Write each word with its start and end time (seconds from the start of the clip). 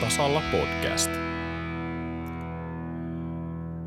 tasalla 0.00 0.42
podcast. 0.52 1.10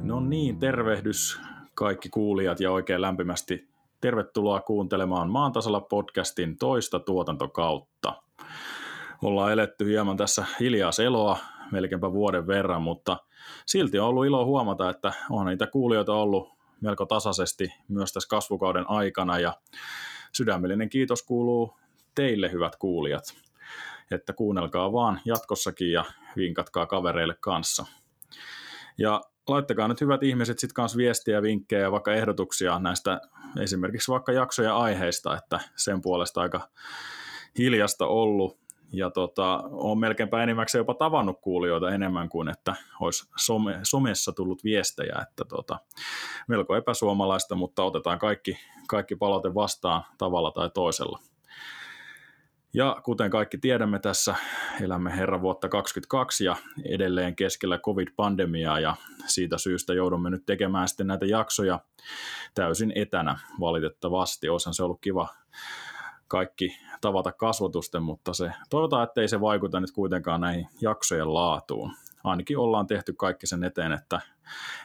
No 0.04 0.20
niin, 0.20 0.60
tervehdys 0.60 1.40
kaikki 1.76 2.10
kuulijat 2.10 2.60
ja 2.60 2.72
oikein 2.72 3.02
lämpimästi 3.02 3.70
tervetuloa 4.02 4.62
kuuntelemaan 4.62 5.30
Maan 5.30 5.52
tasalla 5.52 5.82
podcastin 5.82 6.58
toista 6.58 7.00
tuotantokautta. 7.00 8.22
Ollaan 9.24 9.52
eletty 9.52 9.86
hieman 9.86 10.18
tässä 10.18 10.46
hiljaa 10.60 10.92
seloa 10.92 11.38
melkeinpä 11.72 12.14
vuoden 12.14 12.48
verran, 12.48 12.82
mutta 12.82 13.18
silti 13.66 14.00
on 14.00 14.08
ollut 14.08 14.26
ilo 14.26 14.46
huomata, 14.46 14.90
että 14.90 15.14
on 15.30 15.46
niitä 15.46 15.68
kuulijoita 15.68 16.14
ollut 16.14 16.50
melko 16.82 17.06
tasaisesti 17.06 17.74
myös 17.88 18.14
tässä 18.14 18.30
kasvukauden 18.30 18.90
aikana 18.90 19.40
ja 19.40 19.54
sydämellinen 20.34 20.90
kiitos 20.90 21.24
kuuluu 21.24 21.74
teille 22.16 22.52
hyvät 22.52 22.76
kuulijat, 22.76 23.24
että 24.12 24.34
kuunnelkaa 24.34 24.92
vaan 24.92 25.22
jatkossakin 25.26 25.92
ja 25.92 26.06
vinkatkaa 26.38 26.86
kavereille 26.86 27.36
kanssa. 27.40 27.86
Ja 28.98 29.22
laittakaa 29.48 29.88
nyt 29.88 30.02
hyvät 30.02 30.24
ihmiset 30.24 30.60
sitten 30.60 30.74
kanssa 30.74 30.98
viestiä, 30.98 31.42
vinkkejä 31.42 31.82
ja 31.82 31.92
vaikka 31.92 32.14
ehdotuksia 32.14 32.80
näistä 32.80 33.22
esimerkiksi 33.62 34.12
vaikka 34.12 34.32
jaksoja 34.32 34.78
aiheista, 34.78 35.38
että 35.38 35.60
sen 35.76 36.02
puolesta 36.02 36.42
aika 36.42 36.70
hiljasta 37.58 38.06
ollut 38.08 38.62
ja 38.94 39.10
tota, 39.10 39.64
on 39.72 40.00
melkeinpä 40.00 40.44
enimmäkseen 40.44 40.80
jopa 40.80 40.94
tavannut 40.94 41.42
kuulijoita 41.42 41.92
enemmän 41.92 42.30
kuin 42.30 42.50
että 42.50 42.76
olisi 43.00 43.30
some, 43.38 43.80
somessa 43.84 44.32
tullut 44.32 44.64
viestejä, 44.64 45.16
että 45.22 45.46
tota, 45.50 45.80
melko 46.48 46.76
epäsuomalaista, 46.76 47.56
mutta 47.56 47.84
otetaan 47.84 48.20
kaikki, 48.20 48.58
kaikki 48.88 49.16
palaute 49.16 49.54
vastaan 49.54 50.04
tavalla 50.18 50.52
tai 50.52 50.70
toisella. 50.74 51.20
Ja 52.74 53.02
kuten 53.04 53.32
kaikki 53.32 53.58
tiedämme 53.58 54.00
tässä, 54.00 54.36
elämme 54.82 55.18
herran 55.18 55.42
vuotta 55.42 55.70
2022 55.70 56.46
ja 56.46 56.56
edelleen 56.94 57.36
keskellä 57.36 57.78
covid-pandemiaa 57.78 58.80
ja 58.80 58.96
siitä 59.28 59.58
syystä 59.58 59.94
joudumme 59.94 60.30
nyt 60.30 60.46
tekemään 60.46 60.88
sitten 60.88 61.08
näitä 61.08 61.26
jaksoja 61.26 61.80
täysin 62.54 62.92
etänä 62.96 63.40
valitettavasti. 63.60 64.50
Olisihan 64.50 64.74
se 64.74 64.84
ollut 64.84 65.02
kiva 65.02 65.28
kaikki 66.28 66.78
tavata 67.02 67.32
kasvotusten, 67.32 68.04
mutta 68.04 68.34
se, 68.34 68.52
toivotaan, 68.70 69.04
ettei 69.04 69.28
se 69.28 69.42
vaikuta 69.42 69.80
nyt 69.80 69.92
kuitenkaan 69.92 70.42
näihin 70.42 70.68
jaksojen 70.82 71.34
laatuun. 71.34 71.94
Ainakin 72.24 72.58
ollaan 72.58 72.88
tehty 72.88 73.14
kaikki 73.14 73.48
sen 73.48 73.64
eteen, 73.64 73.92
että 73.92 74.22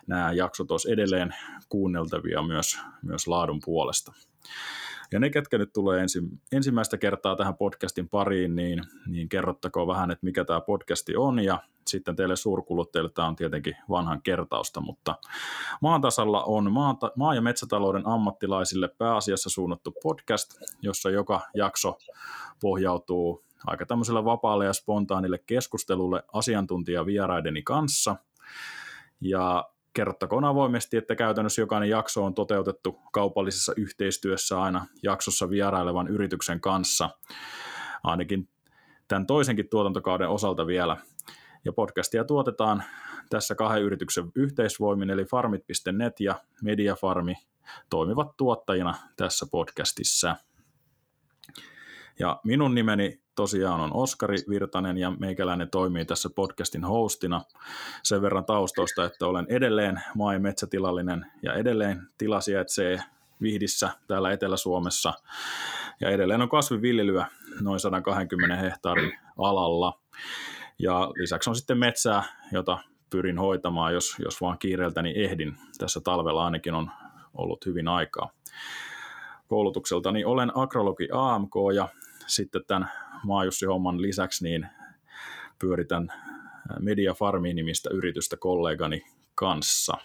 nämä 0.06 0.33
jaksot 0.33 0.70
olisivat 0.70 0.92
edelleen 0.92 1.34
kuunneltavia 1.68 2.42
myös, 2.42 2.78
myös 3.02 3.28
laadun 3.28 3.61
puolesta. 3.64 4.12
Ja 5.12 5.20
ne, 5.20 5.30
ketkä 5.30 5.58
nyt 5.58 5.72
tulee 5.72 6.00
ensi, 6.00 6.22
ensimmäistä 6.52 6.98
kertaa 6.98 7.36
tähän 7.36 7.56
podcastin 7.56 8.08
pariin, 8.08 8.56
niin, 8.56 8.82
niin 9.06 9.28
kerrottakoon 9.28 9.86
vähän, 9.86 10.10
että 10.10 10.24
mikä 10.24 10.44
tämä 10.44 10.60
podcasti 10.60 11.16
on 11.16 11.38
ja 11.38 11.62
sitten 11.86 12.16
teille 12.16 12.36
suurkuluttajille 12.36 13.10
tämä 13.10 13.28
on 13.28 13.36
tietenkin 13.36 13.77
vanhan 13.90 14.22
kertausta, 14.22 14.80
mutta 14.80 15.14
maan 15.82 16.00
tasalla 16.00 16.44
on 16.44 16.72
maata, 16.72 17.12
maa- 17.16 17.34
ja 17.34 17.42
metsätalouden 17.42 18.06
ammattilaisille 18.06 18.88
pääasiassa 18.88 19.50
suunnattu 19.50 19.94
podcast, 20.02 20.54
jossa 20.82 21.10
joka 21.10 21.40
jakso 21.54 21.98
pohjautuu 22.60 23.44
aika 23.66 23.86
tämmöiselle 23.86 24.24
vapaalle 24.24 24.64
ja 24.64 24.72
spontaanille 24.72 25.38
keskustelulle 25.38 26.22
asiantuntijavieraideni 26.32 27.62
kanssa. 27.62 28.16
Ja 29.20 29.64
kerrottakoon 29.97 30.44
avoimesti, 30.44 30.97
että 30.97 31.16
käytännössä 31.16 31.62
jokainen 31.62 31.89
jakso 31.89 32.25
on 32.25 32.34
toteutettu 32.34 32.98
kaupallisessa 33.12 33.72
yhteistyössä 33.77 34.62
aina 34.62 34.86
jaksossa 35.02 35.50
vierailevan 35.50 36.08
yrityksen 36.08 36.61
kanssa, 36.61 37.11
ainakin 38.02 38.48
tämän 39.08 39.27
toisenkin 39.27 39.69
tuotantokauden 39.69 40.28
osalta 40.28 40.67
vielä. 40.67 40.97
Ja 41.64 41.72
podcastia 41.72 42.24
tuotetaan 42.24 42.83
tässä 43.30 43.55
kahden 43.55 43.83
yrityksen 43.83 44.24
yhteisvoimin, 44.34 45.11
eli 45.11 45.24
farmit.net 45.24 46.20
ja 46.20 46.40
Mediafarmi 46.63 47.34
toimivat 47.90 48.36
tuottajina 48.36 48.95
tässä 49.17 49.46
podcastissa. 49.51 50.36
Ja 52.18 52.40
minun 52.45 52.74
nimeni 52.74 53.20
tosiaan 53.36 53.80
on 53.80 53.95
Oskari 53.95 54.36
Virtanen 54.48 54.98
ja 54.98 55.11
meikäläinen 55.11 55.70
toimii 55.70 56.05
tässä 56.05 56.30
podcastin 56.30 56.85
hostina 56.85 57.41
sen 58.02 58.23
verran 58.23 58.45
taustoista, 58.45 59.05
että 59.05 59.27
olen 59.27 59.47
edelleen 59.48 60.02
maa- 60.14 60.33
ja 60.33 60.41
metsätilallinen 60.41 61.27
ja 61.42 61.55
edelleen 61.55 62.08
tila 62.19 62.41
sijaitsee 62.41 63.02
Vihdissä 63.42 63.91
täällä 64.08 64.33
Etelä-Suomessa 64.33 65.13
ja 66.01 66.11
edelleen 66.11 66.42
on 66.42 66.48
kasviviljelyä 66.48 67.27
noin 67.61 67.80
120 67.80 68.57
hehtaarin 68.57 69.19
alalla. 69.39 69.98
Ja 70.79 71.11
lisäksi 71.20 71.51
on 71.51 71.57
sitten 71.57 71.79
metsää, 71.79 72.23
jota 72.52 72.79
pyrin 73.11 73.39
hoitamaan, 73.39 73.95
jos, 73.95 74.17
jos 74.19 74.41
vaan 74.41 74.58
kiireeltäni 74.58 75.13
ehdin. 75.17 75.57
Tässä 75.79 76.01
talvella 76.01 76.45
ainakin 76.45 76.75
on 76.75 76.91
ollut 77.35 77.67
hyvin 77.67 77.89
aikaa. 77.89 78.30
Koulutukseltani 79.48 80.25
olen 80.25 80.52
agrologi 80.55 81.08
AMK 81.13 81.55
ja 81.75 81.89
sitten 82.27 82.63
tämän 82.67 82.91
Maajussi-homman 83.25 84.03
lisäksi 84.03 84.45
niin 84.45 84.69
pyöritän 85.59 86.13
Media 86.81 87.14
Farmi-nimistä 87.14 87.91
yritystä 87.92 88.37
kollegani 88.37 89.03
kanssa. 89.35 89.97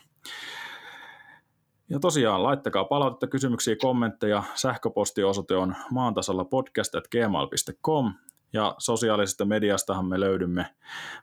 Ja 1.89 1.99
tosiaan, 1.99 2.43
laittakaa 2.43 2.85
palautetta, 2.85 3.27
kysymyksiä, 3.27 3.75
kommentteja. 3.75 4.43
Sähköpostiosoite 4.55 5.55
on 5.55 5.75
maantasalla 5.91 6.45
podcast.gmail.com 6.45 8.13
ja 8.53 8.75
sosiaalisesta 8.77 9.45
mediastahan 9.45 10.05
me 10.05 10.19
löydymme 10.19 10.65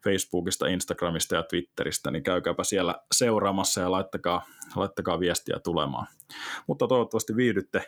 Facebookista, 0.05 0.67
Instagramista 0.67 1.35
ja 1.35 1.43
Twitteristä, 1.43 2.11
niin 2.11 2.23
käykääpä 2.23 2.65
siellä 2.65 2.95
seuraamassa 3.13 3.81
ja 3.81 3.91
laittakaa, 3.91 4.47
laittakaa 4.77 5.21
viestiä 5.21 5.59
tulemaan. 5.65 6.07
Mutta 6.67 6.87
toivottavasti 6.87 7.37
viihdytte 7.37 7.85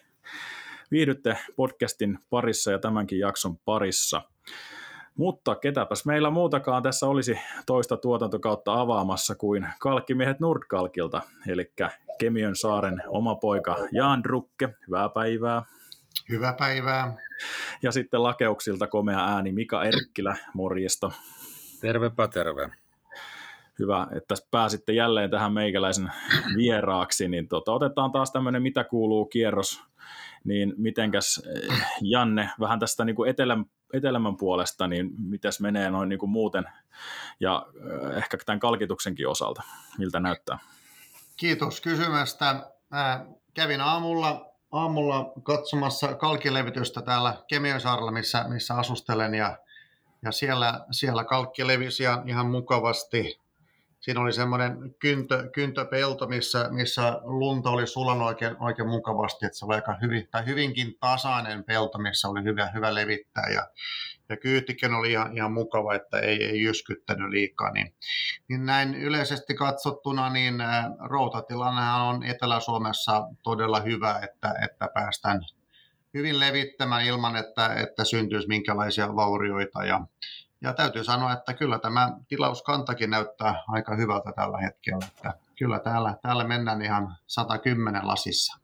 viihdytte 0.90 1.38
podcastin 1.56 2.18
parissa 2.30 2.70
ja 2.72 2.78
tämänkin 2.78 3.18
jakson 3.18 3.56
parissa. 3.64 4.22
Mutta 5.16 5.54
ketäpäs 5.54 6.06
meillä 6.06 6.30
muutakaan 6.30 6.82
tässä 6.82 7.06
olisi 7.06 7.38
toista 7.66 7.96
tuotantokautta 7.96 8.80
avaamassa 8.80 9.34
kuin 9.34 9.66
Kalkkimiehet 9.80 10.40
Nordkalkilta, 10.40 11.22
eli 11.48 11.72
Kemiön 12.18 12.56
saaren 12.56 13.02
oma 13.08 13.34
poika 13.34 13.76
Jaan 13.92 14.22
Drukke. 14.24 14.68
Hyvää 14.86 15.08
päivää. 15.08 15.62
Hyvää 16.28 16.52
päivää. 16.52 17.16
Ja 17.82 17.92
sitten 17.92 18.22
Lakeuksilta 18.22 18.86
komea 18.86 19.26
ääni 19.34 19.52
Mika 19.52 19.84
Erkkilä, 19.84 20.36
morjesta. 20.54 21.10
Tervepä 21.80 22.28
terve. 22.28 22.70
Hyvä, 23.78 24.06
että 24.16 24.34
pääsitte 24.50 24.92
jälleen 24.92 25.30
tähän 25.30 25.52
meikäläisen 25.52 26.12
vieraaksi, 26.56 27.28
niin 27.28 27.48
tota, 27.48 27.72
otetaan 27.72 28.12
taas 28.12 28.32
tämmöinen 28.32 28.62
mitä 28.62 28.84
kuuluu 28.84 29.26
kierros 29.26 29.90
niin 30.44 30.74
mitenkäs 30.76 31.42
eh, 31.46 31.76
Janne, 32.00 32.50
vähän 32.60 32.78
tästä 32.78 33.04
niin 33.04 33.16
kuin 33.16 33.30
etelän, 33.30 33.64
etelämän 33.92 34.36
puolesta, 34.36 34.86
niin 34.86 35.10
mitäs 35.18 35.60
menee 35.60 35.90
noin 35.90 36.08
niin 36.08 36.18
kuin 36.18 36.30
muuten 36.30 36.64
ja 37.40 37.66
eh, 37.76 38.16
ehkä 38.16 38.38
tämän 38.46 38.60
kalkituksenkin 38.60 39.28
osalta, 39.28 39.62
miltä 39.98 40.20
näyttää? 40.20 40.58
Kiitos 41.36 41.80
kysymästä. 41.80 42.70
Mä 42.90 43.26
kävin 43.54 43.80
aamulla, 43.80 44.52
aamulla 44.72 45.32
katsomassa 45.42 46.14
kalkilevitystä 46.14 47.02
täällä 47.02 47.36
Kemiönsaarella, 47.48 48.12
missä, 48.12 48.44
missä 48.48 48.74
asustelen 48.74 49.34
ja, 49.34 49.58
ja 50.22 50.32
siellä, 50.32 50.80
siellä 50.90 51.24
kalkki 51.24 51.66
levisi 51.66 52.04
ihan 52.26 52.46
mukavasti 52.46 53.39
siinä 54.00 54.20
oli 54.20 54.32
semmoinen 54.32 54.94
kyntö, 54.98 55.50
kyntöpelto, 55.50 56.26
missä, 56.26 56.68
missä 56.70 57.20
lunta 57.22 57.70
oli 57.70 57.86
sulanut 57.86 58.26
oikein, 58.26 58.56
oikein 58.60 58.88
mukavasti, 58.88 59.46
että 59.46 59.58
se 59.58 59.64
oli 59.64 59.74
aika 59.74 59.96
hyvin, 60.02 60.28
tai 60.30 60.46
hyvinkin 60.46 60.94
tasainen 61.00 61.64
pelto, 61.64 61.98
missä 61.98 62.28
oli 62.28 62.44
hyvä, 62.44 62.70
hyvä 62.74 62.94
levittää 62.94 63.48
ja, 63.54 63.68
ja 64.28 64.36
kyytikin 64.36 64.94
oli 64.94 65.10
ihan, 65.10 65.36
ihan 65.36 65.52
mukava, 65.52 65.94
että 65.94 66.18
ei, 66.18 66.44
ei 66.44 66.62
jyskyttänyt 66.62 67.30
liikaa. 67.30 67.70
Niin, 67.72 67.94
niin 68.48 68.66
näin 68.66 68.94
yleisesti 68.94 69.54
katsottuna, 69.54 70.30
niin 70.30 70.54
routatilannehan 71.08 72.02
on 72.02 72.22
Etelä-Suomessa 72.22 73.26
todella 73.42 73.80
hyvä, 73.80 74.20
että, 74.22 74.54
että 74.64 74.88
päästään 74.94 75.40
hyvin 76.14 76.40
levittämään 76.40 77.04
ilman, 77.04 77.36
että, 77.36 77.74
että 77.74 78.04
syntyisi 78.04 78.48
minkälaisia 78.48 79.16
vaurioita 79.16 79.84
ja, 79.84 80.00
ja 80.62 80.72
täytyy 80.72 81.04
sanoa, 81.04 81.32
että 81.32 81.54
kyllä 81.54 81.78
tämä 81.78 82.12
tilauskantakin 82.28 83.10
näyttää 83.10 83.62
aika 83.68 83.96
hyvältä 83.96 84.32
tällä 84.32 84.58
hetkellä. 84.58 85.06
Että 85.16 85.34
kyllä 85.58 85.78
täällä, 85.78 86.16
täällä 86.22 86.44
mennään 86.44 86.82
ihan 86.82 87.16
110 87.26 88.06
lasissa. 88.06 88.58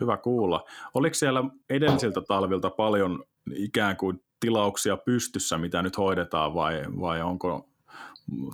Hyvä 0.00 0.16
kuulla. 0.16 0.64
Oliko 0.94 1.14
siellä 1.14 1.44
edellisiltä 1.70 2.20
talvilta 2.28 2.70
paljon 2.70 3.24
ikään 3.54 3.96
kuin 3.96 4.22
tilauksia 4.40 4.96
pystyssä, 4.96 5.58
mitä 5.58 5.82
nyt 5.82 5.98
hoidetaan, 5.98 6.54
vai, 6.54 6.82
vai 7.00 7.22
onko 7.22 7.68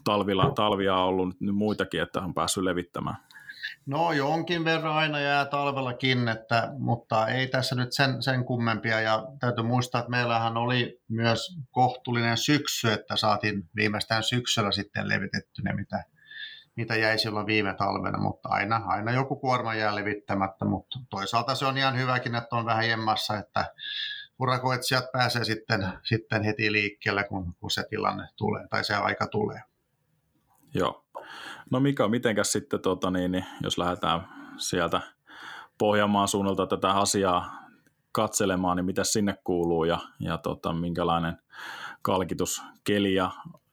talvilla, 0.05 0.53
talvia 0.55 0.97
ollut 0.97 1.41
nyt 1.41 1.55
muitakin, 1.55 2.03
että 2.03 2.21
on 2.21 2.35
päässyt 2.35 2.65
levittämään? 2.65 3.17
No 3.87 4.13
jonkin 4.13 4.65
verran 4.65 4.97
aina 4.97 5.21
jää 5.21 5.45
talvellakin, 5.45 6.29
että, 6.29 6.73
mutta 6.79 7.29
ei 7.29 7.47
tässä 7.47 7.75
nyt 7.75 7.93
sen, 7.93 8.23
sen 8.23 8.45
kummempia. 8.45 9.01
Ja 9.01 9.27
täytyy 9.41 9.65
muistaa, 9.65 9.99
että 9.99 10.11
meillähän 10.11 10.57
oli 10.57 11.01
myös 11.09 11.59
kohtuullinen 11.71 12.37
syksy, 12.37 12.93
että 12.93 13.17
saatiin 13.17 13.69
viimeistään 13.77 14.23
syksyllä 14.23 14.73
sitten 14.73 15.09
levitetty 15.09 15.63
ne, 15.63 15.73
mitä, 15.73 16.05
mitä 16.77 16.97
jäi 16.97 17.19
silloin 17.19 17.47
viime 17.47 17.75
talvena, 17.75 18.19
mutta 18.19 18.49
aina, 18.49 18.77
aina 18.87 19.13
joku 19.13 19.37
kuorma 19.37 19.75
jää 19.75 19.95
levittämättä, 19.95 20.65
mutta 20.65 20.99
toisaalta 21.11 21.55
se 21.55 21.67
on 21.67 21.79
ihan 21.79 21.99
hyväkin, 21.99 22.35
että 22.35 22.57
on 22.57 22.67
vähän 22.67 22.89
jemmassa, 22.89 23.39
että 23.39 23.65
urakoitsijat 24.39 25.13
pääsee 25.13 25.45
sitten, 25.45 25.89
sitten 26.03 26.43
heti 26.43 26.73
liikkeelle, 26.73 27.25
kun, 27.25 27.55
kun 27.61 27.71
se 27.71 27.85
tilanne 27.91 28.29
tulee 28.37 28.69
tai 28.69 28.85
se 28.85 28.95
aika 28.95 29.27
tulee. 29.27 29.63
Joo. 30.75 31.05
No 31.71 31.81
Mika, 31.81 32.09
mitenkäs 32.09 32.53
sitten, 32.53 32.81
tota, 32.81 33.11
niin, 33.11 33.33
niin, 33.33 33.45
jos 33.63 33.79
lähdetään 33.79 34.29
sieltä 34.59 35.01
Pohjanmaan 35.79 36.29
suunnalta 36.29 36.67
tätä 36.67 36.91
asiaa 36.91 37.63
katselemaan, 38.13 38.77
niin 38.77 38.85
mitä 38.85 39.05
sinne 39.05 39.35
kuuluu 39.45 39.85
ja, 39.85 39.99
ja 40.21 40.39
tota, 40.39 40.73
minkälainen 40.73 41.39
kalkituskeli 42.03 43.15
ja, 43.15 43.31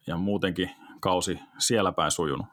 ja 0.07 0.18
muutenkin 0.18 0.72
kausi 1.00 1.40
siellä 1.57 1.92
päin 1.92 2.12
sujunut? 2.12 2.48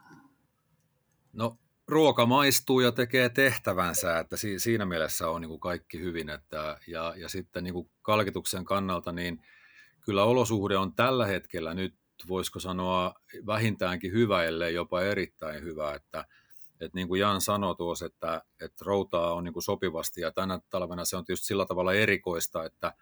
No 1.33 1.59
ruoka 1.89 2.27
maistuu 2.27 2.81
ja 2.81 2.93
tekee 2.93 3.29
tehtävänsä, 3.29 4.19
että 4.19 4.37
si- 4.37 4.59
siinä 4.59 4.85
mielessä 4.85 5.29
on 5.29 5.41
niin 5.41 5.49
kuin 5.49 5.61
kaikki 5.61 6.01
hyvin. 6.01 6.31
Että, 6.31 6.79
ja, 6.87 7.15
ja 7.17 7.29
sitten 7.29 7.65
niin 7.65 7.75
kuin 7.75 7.91
kalkituksen 8.03 8.65
kannalta, 8.65 9.13
niin 9.13 9.43
kyllä 10.01 10.25
olosuhde 10.25 10.77
on 10.77 10.95
tällä 10.95 11.27
hetkellä 11.27 11.75
nyt, 11.75 11.95
voisiko 12.29 12.61
sanoa, 12.61 13.15
vähintäänkin 13.47 14.13
hyvä, 14.13 14.45
ellei 14.45 14.75
jopa 14.75 15.03
erittäin 15.03 15.63
hyvä. 15.63 15.95
Että, 15.95 16.25
että 16.81 16.95
niin 16.95 17.09
kuin 17.09 17.21
Jan 17.21 17.41
sanoi 17.41 17.77
tuossa, 17.77 18.07
että, 18.07 18.43
että 18.61 18.85
routaa 18.85 19.35
on 19.35 19.45
niin 19.45 19.53
kuin 19.53 19.63
sopivasti 19.63 20.21
ja 20.21 20.33
tänä 20.33 20.61
talvena 20.71 21.05
se 21.05 21.17
on 21.17 21.25
tietysti 21.25 21.47
sillä 21.47 21.67
tavalla 21.67 21.93
erikoista, 21.93 22.65
että, 22.65 22.93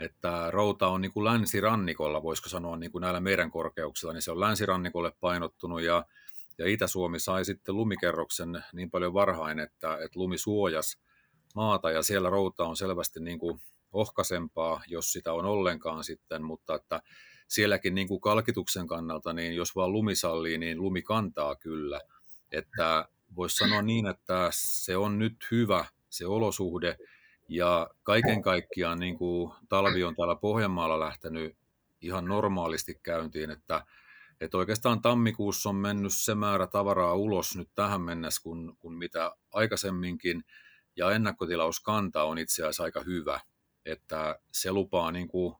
että 0.00 0.50
routa 0.50 0.88
on 0.88 1.00
niin 1.00 1.12
kuin 1.12 1.24
länsirannikolla, 1.24 2.22
voisiko 2.22 2.48
sanoa 2.48 2.76
niin 2.76 2.92
kuin 2.92 3.02
näillä 3.02 3.20
meidän 3.20 3.50
korkeuksilla, 3.50 4.12
niin 4.12 4.22
se 4.22 4.30
on 4.30 4.40
länsirannikolle 4.40 5.12
painottunut 5.20 5.82
ja 5.82 6.04
ja 6.60 6.66
Itä-Suomi 6.66 7.18
sai 7.18 7.44
sitten 7.44 7.76
lumikerroksen 7.76 8.64
niin 8.72 8.90
paljon 8.90 9.14
varhain, 9.14 9.58
että, 9.58 9.94
että 9.94 10.18
lumi 10.18 10.38
suojas 10.38 10.98
maata 11.54 11.90
ja 11.90 12.02
siellä 12.02 12.30
routa 12.30 12.64
on 12.64 12.76
selvästi 12.76 13.20
niin 13.20 13.38
kuin 13.38 13.60
ohkaisempaa, 13.92 14.82
jos 14.86 15.12
sitä 15.12 15.32
on 15.32 15.44
ollenkaan 15.44 16.04
sitten, 16.04 16.42
mutta 16.42 16.74
että 16.74 17.02
sielläkin 17.50 17.94
niin 17.94 18.08
kuin 18.08 18.20
kalkituksen 18.20 18.86
kannalta, 18.86 19.32
niin 19.32 19.56
jos 19.56 19.76
vaan 19.76 19.92
lumi 19.92 20.14
sallii, 20.14 20.58
niin 20.58 20.82
lumi 20.82 21.02
kantaa 21.02 21.56
kyllä. 21.56 22.00
Että 22.52 23.08
voisi 23.36 23.56
sanoa 23.56 23.82
niin, 23.82 24.06
että 24.06 24.48
se 24.52 24.96
on 24.96 25.18
nyt 25.18 25.36
hyvä 25.50 25.84
se 26.10 26.26
olosuhde 26.26 26.96
ja 27.48 27.90
kaiken 28.02 28.42
kaikkiaan 28.42 28.98
niin 28.98 29.18
kuin 29.18 29.52
talvi 29.68 30.04
on 30.04 30.16
täällä 30.16 30.36
Pohjanmaalla 30.36 31.00
lähtenyt 31.00 31.56
ihan 32.00 32.24
normaalisti 32.24 33.00
käyntiin, 33.02 33.50
että 33.50 33.86
että 34.40 34.58
oikeastaan 34.58 35.02
tammikuussa 35.02 35.68
on 35.68 35.76
mennyt 35.76 36.12
se 36.14 36.34
määrä 36.34 36.66
tavaraa 36.66 37.14
ulos 37.14 37.56
nyt 37.56 37.68
tähän 37.74 38.00
mennessä, 38.00 38.42
kun, 38.42 38.76
kun 38.78 38.94
mitä 38.94 39.32
aikaisemminkin, 39.52 40.44
ja 40.96 41.10
ennakkotilauskanta 41.10 42.22
on 42.22 42.38
itse 42.38 42.62
asiassa 42.62 42.82
aika 42.82 43.00
hyvä, 43.00 43.40
että 43.86 44.38
se 44.52 44.72
lupaa 44.72 45.12
niin 45.12 45.28
kuin 45.28 45.54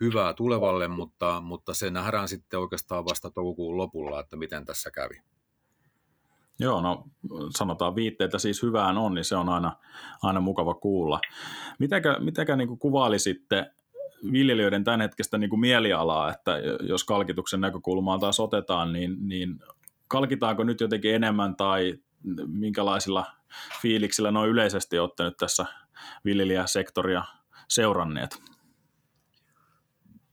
hyvää 0.00 0.34
tulevalle, 0.34 0.88
mutta, 0.88 1.40
mutta 1.40 1.74
se 1.74 1.90
nähdään 1.90 2.28
sitten 2.28 2.60
oikeastaan 2.60 3.04
vasta 3.04 3.30
toukokuun 3.30 3.76
lopulla, 3.76 4.20
että 4.20 4.36
miten 4.36 4.64
tässä 4.64 4.90
kävi. 4.90 5.20
Joo, 6.58 6.80
no 6.80 7.04
sanotaan 7.56 7.94
viitteitä 7.94 8.38
siis 8.38 8.62
hyvään 8.62 8.98
on, 8.98 9.14
niin 9.14 9.24
se 9.24 9.36
on 9.36 9.48
aina, 9.48 9.76
aina 10.22 10.40
mukava 10.40 10.74
kuulla. 10.74 11.20
Mitenkä, 11.78 12.16
mitenkä 12.18 12.56
niin 12.56 12.78
kuvailisitte 12.78 13.70
viljelijöiden 14.32 14.84
tämänhetkistä 14.84 15.38
niin 15.38 15.50
kuin 15.50 15.60
mielialaa, 15.60 16.32
että 16.32 16.58
jos 16.82 17.04
kalkituksen 17.04 17.60
näkökulmaa 17.60 18.18
taas 18.18 18.40
otetaan, 18.40 18.92
niin, 18.92 19.16
niin 19.28 19.60
kalkitaanko 20.08 20.64
nyt 20.64 20.80
jotenkin 20.80 21.14
enemmän 21.14 21.56
tai 21.56 21.98
minkälaisilla 22.46 23.26
fiiliksillä 23.82 24.30
noin 24.30 24.50
yleisesti 24.50 24.98
olette 24.98 25.24
nyt 25.24 25.36
tässä 25.36 25.66
viljelijäsektoria 26.24 27.24
seuranneet? 27.68 28.49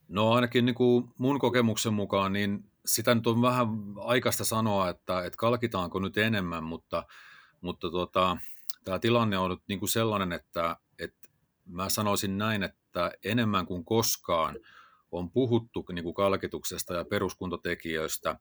No 0.08 0.32
ainakin 0.32 0.64
niin 0.66 0.74
kuin 0.74 1.08
mun 1.18 1.38
kokemuksen 1.38 1.94
mukaan, 1.94 2.32
niin 2.32 2.64
sitä 2.86 3.14
nyt 3.14 3.26
on 3.26 3.42
vähän 3.42 3.68
aikaista 3.96 4.44
sanoa, 4.44 4.88
että, 4.88 5.24
että 5.24 5.36
kalkitaanko 5.36 5.98
nyt 5.98 6.18
enemmän, 6.18 6.64
mutta, 6.64 7.06
mutta 7.60 7.90
tota, 7.90 8.36
tämä 8.84 8.98
tilanne 8.98 9.38
on 9.38 9.50
nyt 9.50 9.62
niin 9.68 9.78
kuin 9.78 9.88
sellainen, 9.88 10.32
että, 10.32 10.76
että 10.98 11.28
mä 11.66 11.88
sanoisin 11.88 12.38
näin, 12.38 12.62
että 12.62 13.12
enemmän 13.24 13.66
kuin 13.66 13.84
koskaan 13.84 14.56
on 15.12 15.30
puhuttu 15.30 15.84
niin 15.92 16.02
kuin 16.02 16.14
kalkituksesta 16.14 16.94
ja 16.94 17.04
peruskuntotekijöistä, 17.04 18.38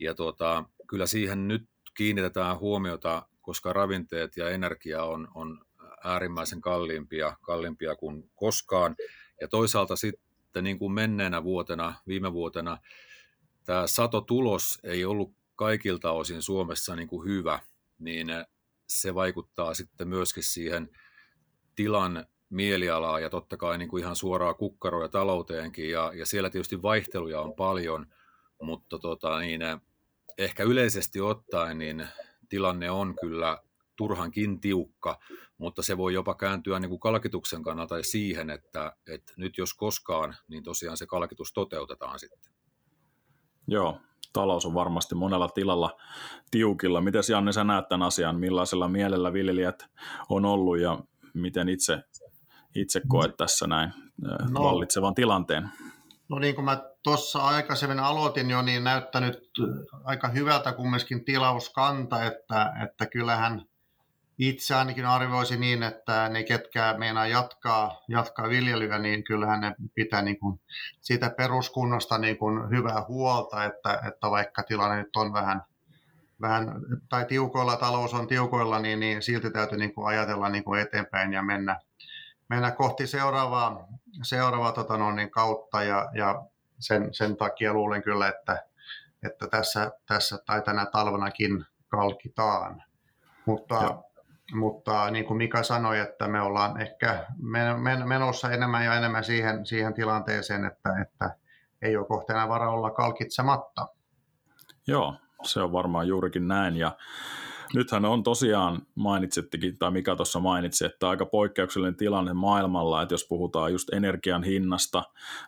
ja 0.00 0.14
tuota, 0.14 0.64
kyllä 0.86 1.06
siihen 1.06 1.48
nyt 1.48 1.68
kiinnitetään 1.96 2.58
huomiota, 2.58 3.26
koska 3.40 3.72
ravinteet 3.72 4.36
ja 4.36 4.50
energia 4.50 5.04
on, 5.04 5.28
on 5.34 5.64
äärimmäisen 6.04 6.60
kalliimpia, 6.60 7.36
kalliimpia 7.42 7.96
kuin 7.96 8.30
koskaan. 8.34 8.96
Ja 9.40 9.48
toisaalta 9.48 9.94
sitten 10.54 10.64
niin 10.64 10.78
kuin 10.78 10.92
menneenä 10.92 11.44
vuotena, 11.44 11.94
viime 12.06 12.32
vuotena, 12.32 12.78
tämä 13.64 13.86
satotulos 13.86 14.78
ei 14.82 15.04
ollut 15.04 15.34
kaikilta 15.56 16.12
osin 16.12 16.42
Suomessa 16.42 16.96
niin 16.96 17.08
kuin 17.08 17.28
hyvä, 17.28 17.58
niin 17.98 18.26
se 18.86 19.14
vaikuttaa 19.14 19.74
sitten 19.74 20.08
myöskin 20.08 20.42
siihen 20.42 20.90
tilan 21.74 22.26
mielialaa 22.50 23.20
ja 23.20 23.30
totta 23.30 23.56
kai 23.56 23.78
niin 23.78 23.88
kuin 23.88 24.02
ihan 24.02 24.16
suoraa 24.16 24.54
kukkaroja 24.54 25.08
talouteenkin. 25.08 25.90
Ja, 25.90 26.12
ja 26.14 26.26
siellä 26.26 26.50
tietysti 26.50 26.82
vaihteluja 26.82 27.40
on 27.40 27.54
paljon, 27.54 28.06
mutta 28.62 28.98
tota, 28.98 29.38
niin, 29.38 29.60
ehkä 30.38 30.62
yleisesti 30.62 31.20
ottaen 31.20 31.78
niin 31.78 32.08
tilanne 32.48 32.90
on 32.90 33.14
kyllä 33.20 33.62
turhankin 33.96 34.60
tiukka, 34.60 35.18
mutta 35.58 35.82
se 35.82 35.96
voi 35.96 36.14
jopa 36.14 36.34
kääntyä 36.34 36.78
niin 36.78 36.88
kuin 36.88 37.00
kalkituksen 37.00 37.62
kannalta 37.62 38.02
siihen, 38.02 38.50
että, 38.50 38.96
että 39.06 39.32
nyt 39.36 39.58
jos 39.58 39.74
koskaan, 39.74 40.36
niin 40.48 40.64
tosiaan 40.64 40.96
se 40.96 41.06
kalkitus 41.06 41.52
toteutetaan 41.52 42.18
sitten. 42.18 42.52
Joo, 43.66 44.00
talous 44.32 44.66
on 44.66 44.74
varmasti 44.74 45.14
monella 45.14 45.48
tilalla 45.48 45.96
tiukilla. 46.50 47.00
Miten 47.00 47.22
Janne 47.30 47.52
sä 47.52 47.64
näet 47.64 47.88
tämän 47.88 48.06
asian, 48.06 48.40
millaisella 48.40 48.88
mielellä 48.88 49.32
viljelijät 49.32 49.86
on 50.28 50.44
ollut 50.44 50.78
ja 50.78 50.98
miten 51.34 51.68
itse 51.68 52.02
itse 52.74 53.00
koet 53.08 53.36
tässä 53.36 53.66
näin 53.66 53.92
no, 54.50 54.62
vallitsevan 54.62 55.14
tilanteen? 55.14 55.70
No 56.28 56.38
niin 56.38 56.54
kuin 56.54 56.64
mä 56.64 56.82
tuossa 57.02 57.38
aikaisemmin 57.38 58.00
aloitin 58.00 58.50
jo, 58.50 58.62
niin 58.62 58.84
näyttänyt 58.84 59.38
aika 60.04 60.28
hyvältä 60.28 60.72
kumminkin 60.72 61.24
tilauskanta, 61.24 62.24
että, 62.24 62.72
että 62.84 63.06
kyllähän 63.06 63.64
itse 64.38 64.74
ainakin 64.74 65.06
arvioisin 65.06 65.60
niin, 65.60 65.82
että 65.82 66.28
ne, 66.28 66.42
ketkä 66.42 66.94
meinaa 66.98 67.26
jatkaa, 67.26 68.02
jatkaa 68.08 68.48
viljelyä, 68.48 68.98
niin 68.98 69.24
kyllähän 69.24 69.60
ne 69.60 69.74
pitää 69.94 70.22
niin 70.22 70.38
kuin 70.38 70.60
siitä 71.00 71.30
peruskunnosta 71.30 72.18
niin 72.18 72.38
kuin 72.38 72.70
hyvää 72.70 73.04
huolta, 73.08 73.64
että, 73.64 74.00
että 74.08 74.30
vaikka 74.30 74.62
tilanne 74.62 74.96
nyt 74.96 75.16
on 75.16 75.32
vähän, 75.32 75.62
vähän 76.40 76.80
tai 77.08 77.24
tiukoilla, 77.24 77.76
talous 77.76 78.14
on 78.14 78.26
tiukoilla, 78.26 78.78
niin, 78.78 79.00
niin 79.00 79.22
silti 79.22 79.50
täytyy 79.50 79.78
niin 79.78 79.94
kuin 79.94 80.06
ajatella 80.06 80.48
niin 80.48 80.64
kuin 80.64 80.80
eteenpäin 80.80 81.32
ja 81.32 81.42
mennä, 81.42 81.80
mennä 82.48 82.70
kohti 82.70 83.06
seuraavaa, 83.06 83.86
seuraavaa 84.22 84.72
tota 84.72 84.96
no, 84.96 85.12
niin 85.12 85.30
kautta 85.30 85.82
ja, 85.82 86.08
ja 86.14 86.42
sen, 86.78 87.14
sen, 87.14 87.36
takia 87.36 87.72
luulen 87.72 88.02
kyllä, 88.02 88.28
että, 88.28 88.66
että 89.26 89.48
tässä, 89.48 89.92
tässä 90.06 90.38
tai 90.46 90.62
tänä 90.62 90.86
talvenakin 90.86 91.64
kalkitaan. 91.88 92.82
Mutta, 93.46 94.02
mutta 94.52 95.10
niin 95.10 95.24
kuin 95.24 95.36
Mika 95.36 95.62
sanoi, 95.62 95.98
että 95.98 96.28
me 96.28 96.40
ollaan 96.40 96.80
ehkä 96.80 97.26
menossa 98.04 98.50
enemmän 98.50 98.84
ja 98.84 98.94
enemmän 98.94 99.24
siihen, 99.24 99.66
siihen 99.66 99.94
tilanteeseen, 99.94 100.64
että, 100.64 101.00
että 101.02 101.36
ei 101.82 101.96
ole 101.96 102.06
kohta 102.06 102.32
enää 102.32 102.48
vara 102.48 102.70
olla 102.70 102.90
kalkitsematta. 102.90 103.88
Joo, 104.86 105.14
se 105.42 105.60
on 105.60 105.72
varmaan 105.72 106.08
juurikin 106.08 106.48
näin. 106.48 106.76
Ja 106.76 106.96
nythän 107.74 108.04
on 108.04 108.22
tosiaan, 108.22 108.82
mainitsittekin, 108.94 109.78
tai 109.78 109.90
mikä 109.90 110.16
tuossa 110.16 110.40
mainitsi, 110.40 110.84
että 110.84 111.08
aika 111.08 111.26
poikkeuksellinen 111.26 111.96
tilanne 111.96 112.32
maailmalla, 112.32 113.02
että 113.02 113.14
jos 113.14 113.26
puhutaan 113.28 113.72
just 113.72 113.92
energian 113.92 114.42
hinnasta 114.42 115.02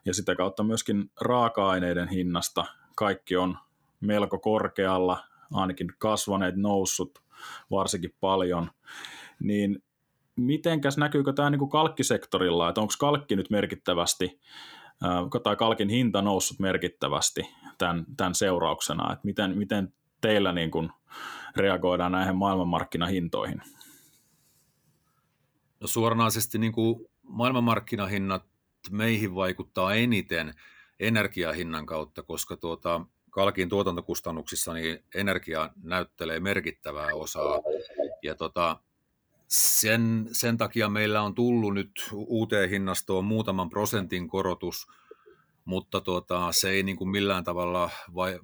ja 0.05 0.15
sitä 0.15 0.35
kautta 0.35 0.63
myöskin 0.63 1.11
raaka-aineiden 1.21 2.09
hinnasta, 2.09 2.65
kaikki 2.95 3.37
on 3.37 3.59
melko 4.01 4.39
korkealla, 4.39 5.25
ainakin 5.53 5.89
kasvaneet, 5.99 6.57
noussut 6.57 7.26
varsinkin 7.71 8.15
paljon, 8.21 8.71
niin 9.41 9.83
mitenkäs 10.37 10.99
näkyykö 10.99 11.33
tämä 11.33 11.51
niin 11.51 11.59
kuin 11.59 11.71
kalkkisektorilla, 11.71 12.69
että 12.69 12.81
onko 12.81 12.95
kalkki 12.99 13.37
nyt 13.37 13.51
merkittävästi 13.51 14.41
tai 15.43 15.57
kalkin 15.57 15.89
hinta 15.89 16.23
noussut 16.23 16.59
merkittävästi 16.59 17.43
tämän, 17.79 18.07
tämän 18.17 18.35
seurauksena, 18.35 19.13
että 19.13 19.25
miten, 19.25 19.59
miten 19.59 19.93
teillä 20.21 20.53
niin 20.53 20.71
kuin 20.71 20.91
reagoidaan 21.57 22.13
näihin 22.13 22.37
maailmanmarkkinahintoihin? 22.37 23.63
No 25.81 25.87
suoranaisesti 25.87 26.59
niin 26.59 26.73
kuin 26.73 27.07
maailmanmarkkinahinnat 27.23 28.45
meihin 28.91 29.35
vaikuttaa 29.35 29.95
eniten 29.95 30.55
energiahinnan 31.01 31.87
kautta, 31.87 32.23
koska 32.23 32.57
tuota, 32.57 33.01
kalkin 33.37 33.69
tuotantokustannuksissa 33.69 34.73
niin 34.73 35.05
energia 35.15 35.71
näyttelee 35.83 36.41
merkittävää 36.41 37.15
osaa. 37.15 37.61
Ja 38.23 38.35
tota, 38.35 38.81
sen, 39.49 40.29
sen 40.33 40.57
takia 40.57 40.89
meillä 40.89 41.23
on 41.23 41.35
tullut 41.35 41.75
nyt 41.75 41.91
uuteen 42.15 42.71
hinnastoon 42.71 43.25
muutaman 43.25 43.71
prosentin 43.71 44.29
korotus, 44.29 44.87
mutta 45.65 46.01
tuota, 46.01 46.53
se 46.53 46.71
ei 46.71 46.83
niin 46.83 46.97
kuin 46.97 47.11
millään 47.11 47.45
tavalla 47.45 47.91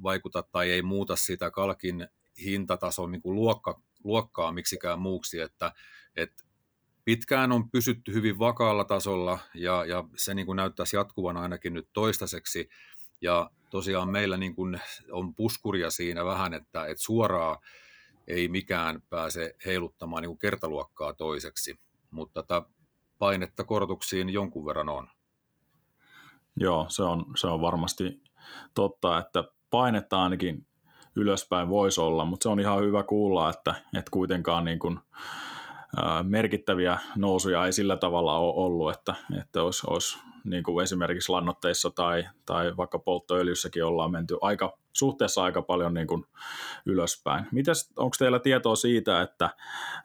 vaikuta 0.02 0.42
tai 0.42 0.70
ei 0.70 0.82
muuta 0.82 1.16
sitä 1.16 1.50
kalkin 1.50 2.08
hintatason 2.44 3.10
niin 3.10 3.22
kuin 3.22 3.34
luokka, 3.34 3.80
luokkaa 4.04 4.52
miksikään 4.52 4.98
muuksi, 4.98 5.40
että, 5.40 5.72
että 6.16 6.44
pitkään 7.04 7.52
on 7.52 7.70
pysytty 7.70 8.14
hyvin 8.14 8.38
vakaalla 8.38 8.84
tasolla 8.84 9.38
ja, 9.54 9.84
ja 9.84 10.04
se 10.16 10.34
niin 10.34 10.46
kuin 10.46 10.56
näyttäisi 10.56 10.96
jatkuvan 10.96 11.36
ainakin 11.36 11.74
nyt 11.74 11.88
toistaiseksi. 11.92 12.68
Ja 13.22 13.50
tosiaan 13.70 14.08
meillä 14.08 14.36
niin 14.36 14.54
kuin 14.54 14.80
on 15.10 15.34
puskuria 15.34 15.90
siinä 15.90 16.24
vähän, 16.24 16.54
että, 16.54 16.86
että 16.86 17.02
suoraa 17.02 17.60
ei 18.26 18.48
mikään 18.48 19.02
pääse 19.10 19.54
heiluttamaan 19.66 20.22
niin 20.22 20.30
kuin 20.30 20.38
kertaluokkaa 20.38 21.12
toiseksi, 21.12 21.78
mutta 22.10 22.42
tätä 22.42 22.62
painetta 23.18 23.64
korotuksiin 23.64 24.30
jonkun 24.30 24.66
verran 24.66 24.88
on. 24.88 25.08
Joo, 26.56 26.86
se 26.88 27.02
on, 27.02 27.24
se 27.36 27.46
on 27.46 27.60
varmasti 27.60 28.22
totta, 28.74 29.18
että 29.18 29.44
painetta 29.70 30.22
ainakin 30.22 30.66
ylöspäin 31.16 31.68
voisi 31.68 32.00
olla, 32.00 32.24
mutta 32.24 32.42
se 32.42 32.48
on 32.48 32.60
ihan 32.60 32.80
hyvä 32.80 33.02
kuulla, 33.02 33.50
että, 33.50 33.74
että 33.98 34.10
kuitenkaan 34.10 34.64
niin 34.64 34.78
kuin, 34.78 34.98
merkittäviä 36.22 36.98
nousuja 37.16 37.66
ei 37.66 37.72
sillä 37.72 37.96
tavalla 37.96 38.38
ole 38.38 38.52
ollut, 38.56 38.92
että, 38.92 39.14
että 39.40 39.62
olisi, 39.62 39.86
olisi 39.90 40.18
niin 40.44 40.62
kuin 40.62 40.82
esimerkiksi 40.82 41.32
lannoitteissa 41.32 41.90
tai, 41.90 42.24
tai 42.46 42.76
vaikka 42.76 42.98
polttoöljyssäkin 42.98 43.84
ollaan 43.84 44.10
menty 44.10 44.36
aika, 44.40 44.78
suhteessa 44.92 45.42
aika 45.42 45.62
paljon 45.62 45.94
niin 45.94 46.06
kuin 46.06 46.24
ylöspäin. 46.86 47.46
Mites, 47.52 47.92
onko 47.96 48.16
teillä 48.18 48.38
tietoa 48.38 48.76
siitä, 48.76 49.22
että 49.22 49.50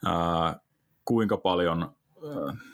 ää, 0.06 0.60
kuinka 1.06 1.38
paljon 1.38 1.98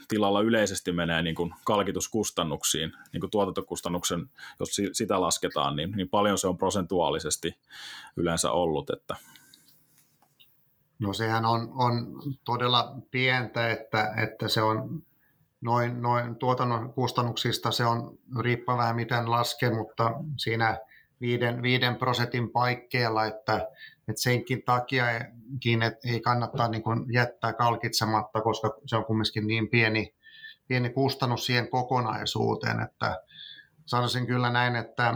tilalla 0.08 0.42
yleisesti 0.42 0.92
menee 0.92 1.22
niin 1.22 1.36
kuin 1.36 1.54
kalkituskustannuksiin, 1.66 2.94
niin 3.14 3.22
kuin 3.22 3.32
tuotantokustannuksen, 3.32 4.30
jos 4.60 4.70
sitä 4.92 5.22
lasketaan, 5.22 5.76
niin, 5.76 5.92
niin 5.92 6.10
paljon 6.10 6.38
se 6.38 6.48
on 6.48 6.58
prosentuaalisesti 6.58 7.58
yleensä 8.18 8.52
ollut, 8.52 8.90
että 8.90 9.16
No 11.00 11.14
sehän 11.14 11.46
on, 11.46 11.72
on 11.74 12.22
todella 12.44 12.96
pientä, 13.12 13.70
että, 13.70 14.14
että 14.18 14.48
se 14.48 14.62
on 14.62 15.04
noin, 15.62 16.02
noin 16.02 16.36
tuotannon 16.36 16.94
kustannuksista 16.94 17.72
se 17.72 17.86
on 17.86 18.18
riippuen 18.40 18.78
vähän 18.78 18.96
miten 18.96 19.32
laskee, 19.32 19.70
mutta 19.70 20.12
siinä 20.38 20.78
viiden, 21.22 21.62
viiden 21.62 21.96
prosentin 21.96 22.50
paikkeilla, 22.50 23.26
että, 23.26 23.68
että 24.08 24.22
senkin 24.22 24.64
takia 24.64 25.12
että 25.12 26.10
ei 26.10 26.20
kannata 26.20 26.68
niin 26.68 26.84
kuin 26.84 27.14
jättää 27.14 27.54
kalkitsematta, 27.54 28.42
koska 28.42 28.78
se 28.86 28.96
on 28.96 29.06
kumminkin 29.06 29.48
niin 29.48 29.70
pieni, 29.70 30.14
pieni 30.68 30.90
kustannus 30.90 31.46
siihen 31.46 31.70
kokonaisuuteen, 31.70 32.80
että 32.80 33.22
sanoisin 33.86 34.28
kyllä 34.28 34.50
näin, 34.50 34.76
että 34.76 35.14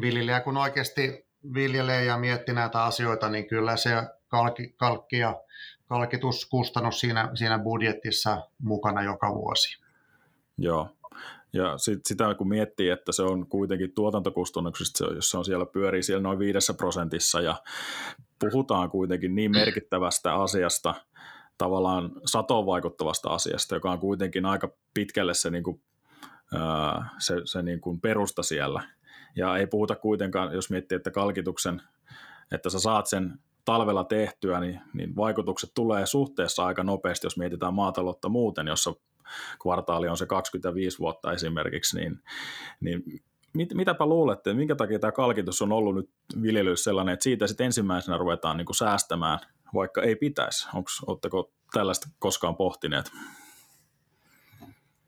viljelijä 0.00 0.40
kun 0.40 0.56
oikeasti 0.56 1.26
viljelee 1.54 2.04
ja 2.04 2.18
miettii 2.18 2.54
näitä 2.54 2.84
asioita, 2.84 3.28
niin 3.28 3.46
kyllä 3.46 3.76
se 3.76 3.90
kalkki, 4.34 4.74
kalkki 4.76 5.18
ja 5.18 5.40
kalkituskustannus 5.88 7.00
siinä, 7.00 7.30
siinä 7.34 7.58
budjetissa 7.58 8.42
mukana 8.62 9.02
joka 9.02 9.34
vuosi. 9.34 9.78
Joo, 10.58 10.88
ja 11.52 11.78
sit, 11.78 11.98
sitä 12.06 12.34
kun 12.34 12.48
miettii, 12.48 12.90
että 12.90 13.12
se 13.12 13.22
on 13.22 13.46
kuitenkin 13.46 13.94
tuotantokustannuksista, 13.94 15.04
jos 15.04 15.30
se 15.30 15.38
on 15.38 15.44
siellä 15.44 15.66
pyörii 15.66 16.02
siellä 16.02 16.22
noin 16.22 16.38
viidessä 16.38 16.74
prosentissa 16.74 17.40
ja 17.40 17.56
puhutaan 18.38 18.90
kuitenkin 18.90 19.34
niin 19.34 19.50
merkittävästä 19.50 20.34
asiasta, 20.34 20.94
tavallaan 21.58 22.10
satoon 22.24 22.66
vaikuttavasta 22.66 23.28
asiasta, 23.30 23.74
joka 23.74 23.90
on 23.90 23.98
kuitenkin 23.98 24.46
aika 24.46 24.68
pitkälle 24.94 25.34
se, 25.34 25.50
niin 25.50 25.64
kuin, 25.64 25.82
se, 27.18 27.34
se 27.44 27.62
niin 27.62 27.80
kuin 27.80 28.00
perusta 28.00 28.42
siellä. 28.42 28.82
Ja 29.36 29.56
ei 29.56 29.66
puhuta 29.66 29.96
kuitenkaan, 29.96 30.54
jos 30.54 30.70
miettii, 30.70 30.96
että 30.96 31.10
kalkituksen, 31.10 31.82
että 32.52 32.70
sä 32.70 32.80
saat 32.80 33.06
sen 33.06 33.38
talvella 33.64 34.04
tehtyä, 34.04 34.60
niin, 34.60 34.80
niin 34.92 35.16
vaikutukset 35.16 35.70
tulee 35.74 36.06
suhteessa 36.06 36.66
aika 36.66 36.84
nopeasti, 36.84 37.26
jos 37.26 37.36
mietitään 37.36 37.74
maataloutta 37.74 38.28
muuten, 38.28 38.66
jossa 38.66 38.94
kvartaali 39.62 40.08
on 40.08 40.16
se 40.16 40.26
25 40.26 40.98
vuotta 40.98 41.32
esimerkiksi, 41.32 41.98
niin, 41.98 42.22
niin 42.80 43.02
mit, 43.52 43.74
mitäpä 43.74 44.06
luulette, 44.06 44.54
minkä 44.54 44.74
takia 44.74 44.98
tämä 44.98 45.12
kalkitus 45.12 45.62
on 45.62 45.72
ollut 45.72 45.94
nyt 45.94 46.10
viljelyssä 46.42 46.84
sellainen, 46.84 47.12
että 47.12 47.24
siitä 47.24 47.46
sitten 47.46 47.64
ensimmäisenä 47.64 48.18
ruvetaan 48.18 48.56
niin 48.56 48.66
kuin 48.66 48.76
säästämään, 48.76 49.38
vaikka 49.74 50.02
ei 50.02 50.16
pitäisi? 50.16 50.68
Oletteko 51.06 51.52
tällaista 51.72 52.08
koskaan 52.18 52.56
pohtineet? 52.56 53.12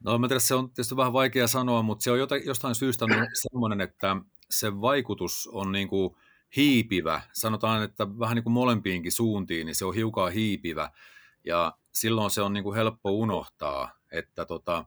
No 0.05 0.19
mä 0.19 0.29
tiedän, 0.29 0.41
se 0.41 0.55
on 0.55 0.69
tietysti 0.69 0.97
vähän 0.97 1.13
vaikea 1.13 1.47
sanoa, 1.47 1.83
mutta 1.83 2.03
se 2.03 2.11
on 2.11 2.19
jostain 2.45 2.75
syystä 2.75 3.07
sellainen, 3.33 3.81
että 3.81 4.17
se 4.51 4.81
vaikutus 4.81 5.49
on 5.53 5.73
niin 5.73 5.89
kuin 5.89 6.17
hiipivä. 6.57 7.21
Sanotaan, 7.33 7.83
että 7.83 8.19
vähän 8.19 8.35
niin 8.35 8.45
kuin 8.45 8.53
molempiinkin 8.53 9.13
suuntiin, 9.13 9.67
niin 9.67 9.75
se 9.75 9.85
on 9.85 9.95
hiukan 9.95 10.33
hiipivä. 10.33 10.91
Ja 11.45 11.77
silloin 11.93 12.31
se 12.31 12.43
on 12.43 12.53
niin 12.53 12.65
kuin 12.65 12.77
helppo 12.77 13.11
unohtaa, 13.11 13.91
että 14.13 14.45
tota, 14.45 14.85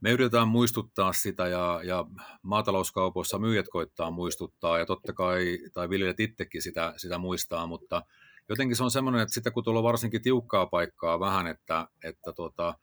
me 0.00 0.10
yritetään 0.10 0.48
muistuttaa 0.48 1.12
sitä 1.12 1.48
ja, 1.48 1.80
ja 1.84 2.04
maatalouskaupoissa 2.42 3.38
myyjät 3.38 3.66
koittaa 3.68 4.10
muistuttaa 4.10 4.78
ja 4.78 4.86
totta 4.86 5.12
kai, 5.12 5.58
tai 5.72 5.88
viljelijät 5.88 6.20
itsekin 6.20 6.62
sitä, 6.62 6.94
sitä 6.96 7.18
muistaa, 7.18 7.66
mutta 7.66 8.02
jotenkin 8.48 8.76
se 8.76 8.84
on 8.84 8.90
semmoinen, 8.90 9.22
että 9.22 9.34
sitten 9.34 9.52
kun 9.52 9.64
tuolla 9.64 9.82
varsinkin 9.82 10.22
tiukkaa 10.22 10.66
paikkaa 10.66 11.20
vähän, 11.20 11.46
että, 11.46 11.88
että 12.04 12.32
tota, 12.32 12.74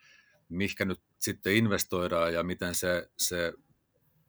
mihkä 0.50 0.86
nyt 0.86 1.02
sitten 1.20 1.56
investoidaan 1.56 2.34
ja 2.34 2.44
miten 2.44 2.76
se, 2.76 3.10
se 3.18 3.54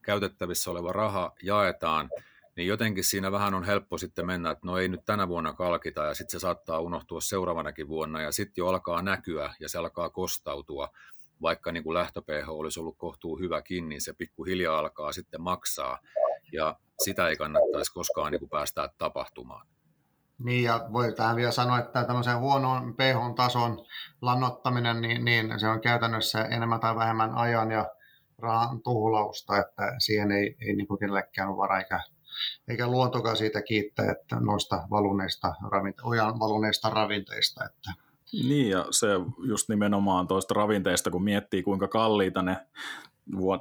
käytettävissä 0.02 0.70
oleva 0.70 0.92
raha 0.92 1.32
jaetaan, 1.42 2.10
niin 2.56 2.68
jotenkin 2.68 3.04
siinä 3.04 3.32
vähän 3.32 3.54
on 3.54 3.64
helppo 3.64 3.98
sitten 3.98 4.26
mennä, 4.26 4.50
että 4.50 4.66
no 4.66 4.78
ei 4.78 4.88
nyt 4.88 5.04
tänä 5.04 5.28
vuonna 5.28 5.52
kalkita 5.52 6.04
ja 6.04 6.14
sitten 6.14 6.40
se 6.40 6.42
saattaa 6.42 6.80
unohtua 6.80 7.20
seuraavanakin 7.20 7.88
vuonna 7.88 8.22
ja 8.22 8.32
sitten 8.32 8.62
jo 8.62 8.68
alkaa 8.68 9.02
näkyä 9.02 9.54
ja 9.60 9.68
se 9.68 9.78
alkaa 9.78 10.10
kostautua, 10.10 10.88
vaikka 11.42 11.72
niin 11.72 11.84
kuin 11.84 11.94
lähtö-pH 11.94 12.48
olisi 12.48 12.80
ollut 12.80 12.98
kohtuu 12.98 13.38
hyväkin, 13.38 13.88
niin 13.88 14.00
se 14.00 14.12
pikkuhiljaa 14.12 14.78
alkaa 14.78 15.12
sitten 15.12 15.42
maksaa 15.42 15.98
ja 16.52 16.76
sitä 17.04 17.28
ei 17.28 17.36
kannattaisi 17.36 17.92
koskaan 17.92 18.32
niin 18.32 18.40
kuin 18.40 18.50
päästää 18.50 18.88
tapahtumaan. 18.98 19.66
Niin, 20.38 20.64
ja 20.64 20.88
voi 20.92 21.12
tähän 21.12 21.36
vielä 21.36 21.50
sanoa, 21.50 21.78
että 21.78 22.04
tämmöisen 22.04 22.38
huonon 22.38 22.94
pH-tason 22.94 23.86
lannottaminen, 24.22 25.00
niin, 25.00 25.24
niin 25.24 25.60
se 25.60 25.68
on 25.68 25.80
käytännössä 25.80 26.44
enemmän 26.44 26.80
tai 26.80 26.96
vähemmän 26.96 27.34
ajan 27.34 27.70
ja 27.70 27.90
rahan 28.38 28.82
tuhlausta, 28.82 29.58
että 29.58 29.94
siihen 29.98 30.30
ei, 30.30 30.56
ei 30.60 30.76
niin 30.76 30.98
kenellekään 31.00 31.48
ole 31.48 31.56
vara 31.56 31.78
eikä 31.78 32.00
eikä 32.68 32.86
luontokaan 32.86 33.36
siitä 33.36 33.62
kiittää, 33.62 34.10
että 34.10 34.36
noista 34.40 34.82
valuneista, 34.90 35.54
ojan 36.02 36.40
valuneista 36.40 36.90
ravinteista. 36.90 37.64
Että. 37.64 38.04
Niin, 38.32 38.70
ja 38.70 38.86
se 38.90 39.08
just 39.46 39.68
nimenomaan 39.68 40.26
toista 40.26 40.54
ravinteista, 40.54 41.10
kun 41.10 41.24
miettii 41.24 41.62
kuinka 41.62 41.88
kalliita 41.88 42.42
ne 42.42 42.56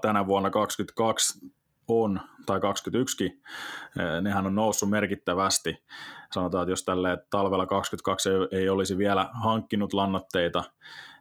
tänä 0.01 0.27
vuonna 0.27 0.49
2022 0.49 1.53
on, 1.87 2.19
tai 2.45 2.59
21 2.59 3.25
eh, 3.25 4.21
nehän 4.21 4.45
on 4.45 4.55
noussut 4.55 4.89
merkittävästi. 4.89 5.83
Sanotaan, 6.33 6.63
että 6.63 6.71
jos 6.71 6.83
tälle 6.83 7.17
talvella 7.29 7.65
22 7.65 8.29
ei 8.51 8.69
olisi 8.69 8.97
vielä 8.97 9.29
hankkinut 9.33 9.93
lannoitteita 9.93 10.63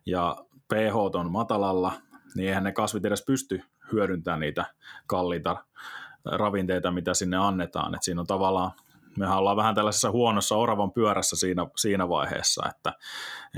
ja 0.07 0.37
pH 0.69 0.97
on 1.15 1.33
matalalla, 1.33 1.93
niin 2.35 2.49
eihän 2.49 2.65
ne 2.65 2.73
kasvit 2.73 3.05
edes 3.05 3.25
pysty 3.27 3.63
hyödyntämään 3.93 4.41
niitä 4.41 4.65
kalliita 5.07 5.65
ravinteita, 6.25 6.91
mitä 6.91 7.15
sinne 7.15 7.37
annetaan. 7.37 7.95
Et 7.95 8.03
siinä 8.03 8.21
on 8.21 8.27
tavallaan, 8.27 8.71
mehän 9.19 9.39
ollaan 9.39 9.57
vähän 9.57 9.75
tällaisessa 9.75 10.11
huonossa 10.11 10.57
oravan 10.57 10.93
pyörässä 10.93 11.37
siinä, 11.37 11.67
siinä 11.77 12.09
vaiheessa, 12.09 12.63
että, 12.71 12.93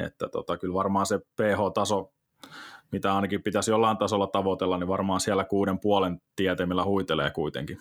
että 0.05 0.29
tota, 0.29 0.59
kyllä 0.59 0.75
varmaan 0.75 1.07
se 1.07 1.19
pH-taso, 1.19 2.13
mitä 2.93 3.15
ainakin 3.15 3.43
pitäisi 3.43 3.71
jollain 3.71 3.97
tasolla 3.97 4.27
tavoitella, 4.27 4.79
niin 4.79 4.89
varmaan 4.89 5.21
siellä 5.21 5.45
kuuden 5.45 5.81
puolen 5.81 6.21
tieteemillä 6.37 6.85
huitelee 6.85 7.31
kuitenkin. 7.31 7.79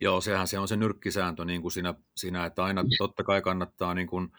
Joo, 0.00 0.20
sehän 0.20 0.48
se 0.48 0.58
on 0.58 0.68
se 0.68 0.76
nyrkkisääntö 0.76 1.44
niin 1.44 1.62
kuin 1.62 1.72
siinä, 1.72 1.94
siinä, 2.16 2.46
että 2.46 2.64
aina 2.64 2.84
totta 2.98 3.24
kai 3.24 3.42
kannattaa 3.42 3.94
niin 3.94 4.06
kuin 4.06 4.32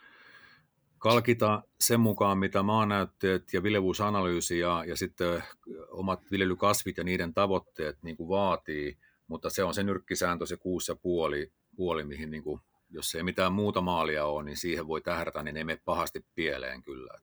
kalkita 0.98 1.62
sen 1.80 2.00
mukaan, 2.00 2.38
mitä 2.38 2.62
maanäytteet 2.62 3.52
ja 3.52 3.62
viljevuusanalyysi 3.62 4.58
ja, 4.58 4.84
ja 4.86 4.96
sitten 4.96 5.42
omat 5.90 6.20
viljelykasvit 6.30 6.96
ja 6.96 7.04
niiden 7.04 7.34
tavoitteet 7.34 7.98
niin 8.02 8.16
kuin 8.16 8.28
vaatii, 8.28 8.98
mutta 9.26 9.50
se 9.50 9.64
on 9.64 9.74
se 9.74 9.82
nyrkkisääntö, 9.82 10.46
se 10.46 10.56
kuusi 10.56 10.92
ja 10.92 10.96
puoli, 10.96 11.52
puoli 11.76 12.04
mihin 12.04 12.30
niin 12.30 12.42
kuin 12.42 12.60
jos 12.90 13.14
ei 13.14 13.22
mitään 13.22 13.52
muuta 13.52 13.80
maalia 13.80 14.24
ole, 14.24 14.44
niin 14.44 14.56
siihen 14.56 14.86
voi 14.86 15.00
tähdätä, 15.00 15.42
niin 15.42 15.56
ei 15.56 15.64
mene 15.64 15.80
pahasti 15.84 16.24
pieleen 16.34 16.82
kyllä. 16.82 17.18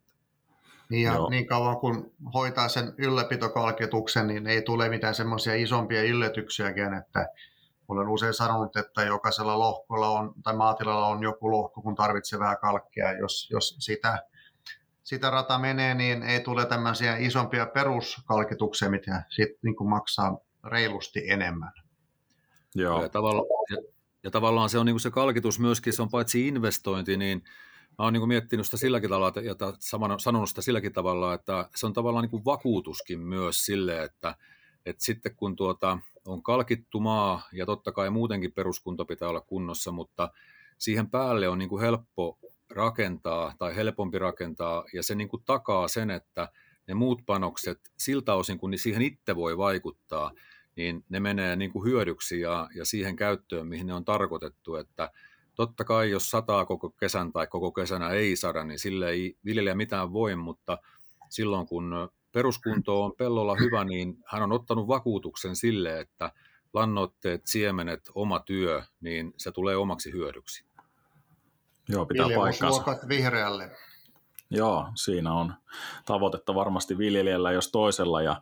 Niin, 0.89 1.03
ja 1.03 1.29
niin 1.29 1.47
kauan 1.47 1.77
kun 1.77 2.11
hoitaa 2.33 2.69
sen 2.69 2.93
ylläpitokalkituksen, 2.97 4.27
niin 4.27 4.47
ei 4.47 4.61
tule 4.61 4.89
mitään 4.89 5.15
semmoisia 5.15 5.55
isompia 5.55 6.03
yllätyksiäkin, 6.03 6.93
että 6.93 7.27
olen 7.87 8.07
usein 8.07 8.33
sanonut, 8.33 8.75
että 8.75 9.03
jokaisella 9.03 9.59
lohkolla 9.59 10.09
on, 10.09 10.33
tai 10.43 10.55
maatilalla 10.55 11.07
on 11.07 11.23
joku 11.23 11.51
lohko, 11.51 11.81
kun 11.81 11.95
tarvitsee 11.95 12.39
vähän 12.39 12.57
kalkkia. 12.61 13.17
Jos, 13.19 13.49
jos 13.51 13.75
sitä, 13.79 14.23
sitä 15.03 15.29
rata 15.29 15.57
menee, 15.57 15.93
niin 15.93 16.23
ei 16.23 16.39
tule 16.39 16.65
tämmöisiä 16.65 17.17
isompia 17.17 17.65
peruskalkituksia, 17.65 18.89
mitä 18.89 19.23
sit 19.29 19.49
niin 19.63 19.75
kuin 19.75 19.89
maksaa 19.89 20.37
reilusti 20.63 21.29
enemmän. 21.29 21.71
Joo. 22.75 23.01
Ja, 23.01 23.09
tavalla, 23.09 23.43
ja, 23.69 23.77
ja 24.23 24.31
tavallaan 24.31 24.69
se 24.69 24.79
on 24.79 24.85
niin 24.85 24.93
kuin 24.93 25.01
se 25.01 25.11
kalkitus 25.11 25.59
myöskin, 25.59 25.93
se 25.93 26.01
on 26.01 26.09
paitsi 26.09 26.47
investointi, 26.47 27.17
niin 27.17 27.43
mä 27.97 28.03
oon 28.03 28.13
niin 28.13 28.27
miettinyt 28.27 28.65
sitä 28.65 28.77
silläkin 28.77 29.09
tavalla, 29.09 29.41
ja 29.41 29.55
sanonut 30.17 30.49
sitä 30.49 30.61
silläkin 30.61 30.93
tavalla, 30.93 31.33
että 31.33 31.69
se 31.75 31.85
on 31.85 31.93
tavallaan 31.93 32.23
niin 32.23 32.31
kuin 32.31 32.45
vakuutuskin 32.45 33.19
myös 33.19 33.65
sille, 33.65 34.03
että, 34.03 34.35
että 34.85 35.03
sitten 35.03 35.35
kun 35.35 35.55
tuota, 35.55 35.97
on 36.25 36.43
kalkittu 36.43 36.99
maa, 36.99 37.41
ja 37.53 37.65
totta 37.65 37.91
kai 37.91 38.09
muutenkin 38.09 38.51
peruskunto 38.51 39.05
pitää 39.05 39.29
olla 39.29 39.41
kunnossa, 39.41 39.91
mutta 39.91 40.29
siihen 40.77 41.09
päälle 41.09 41.49
on 41.49 41.57
niin 41.57 41.69
kuin 41.69 41.81
helppo 41.81 42.39
rakentaa 42.69 43.53
tai 43.59 43.75
helpompi 43.75 44.19
rakentaa, 44.19 44.83
ja 44.93 45.03
se 45.03 45.15
niin 45.15 45.29
kuin 45.29 45.43
takaa 45.45 45.87
sen, 45.87 46.11
että 46.11 46.49
ne 46.87 46.93
muut 46.93 47.21
panokset, 47.25 47.79
siltä 47.97 48.33
osin 48.33 48.57
kun 48.57 48.77
siihen 48.77 49.01
itse 49.01 49.35
voi 49.35 49.57
vaikuttaa, 49.57 50.31
niin 50.75 51.05
ne 51.09 51.19
menee 51.19 51.55
niin 51.55 51.71
kuin 51.71 51.85
hyödyksi 51.85 52.39
ja, 52.39 52.69
ja 52.75 52.85
siihen 52.85 53.15
käyttöön, 53.15 53.67
mihin 53.67 53.87
ne 53.87 53.93
on 53.93 54.05
tarkoitettu, 54.05 54.75
että 54.75 55.11
totta 55.55 55.83
kai 55.83 56.09
jos 56.09 56.29
sataa 56.29 56.65
koko 56.65 56.89
kesän 56.89 57.31
tai 57.31 57.47
koko 57.47 57.71
kesänä 57.71 58.09
ei 58.09 58.35
sada, 58.35 58.63
niin 58.63 58.79
sille 58.79 59.09
ei 59.09 59.37
viljelijä 59.45 59.75
mitään 59.75 60.13
voi, 60.13 60.35
mutta 60.35 60.77
silloin 61.29 61.67
kun 61.67 62.09
peruskunto 62.35 63.03
on 63.03 63.13
pellolla 63.17 63.55
hyvä, 63.55 63.83
niin 63.83 64.17
hän 64.25 64.43
on 64.43 64.51
ottanut 64.51 64.87
vakuutuksen 64.87 65.55
sille, 65.55 65.99
että 65.99 66.31
lannoitteet, 66.73 67.41
siemenet, 67.45 68.01
oma 68.15 68.39
työ, 68.39 68.83
niin 69.01 69.33
se 69.37 69.51
tulee 69.51 69.75
omaksi 69.75 70.11
hyödyksi. 70.11 70.65
Joo, 71.89 72.05
pitää 72.05 72.27
paikkansa. 72.35 72.83
vihreälle. 73.07 73.71
Joo, 74.49 74.87
siinä 74.95 75.33
on 75.33 75.53
tavoitetta 76.05 76.55
varmasti 76.55 76.97
viljelijällä 76.97 77.51
jos 77.51 77.71
toisella 77.71 78.21
ja 78.21 78.41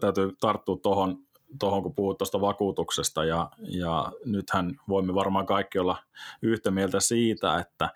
täytyy 0.00 0.32
tarttua 0.40 0.76
tuohon 0.82 1.27
tuohon, 1.58 1.82
kun 1.82 1.94
puhut 1.94 2.18
tuosta 2.18 2.40
vakuutuksesta, 2.40 3.24
ja, 3.24 3.50
ja 3.58 4.12
nythän 4.24 4.74
voimme 4.88 5.14
varmaan 5.14 5.46
kaikki 5.46 5.78
olla 5.78 5.96
yhtä 6.42 6.70
mieltä 6.70 7.00
siitä, 7.00 7.58
että 7.58 7.92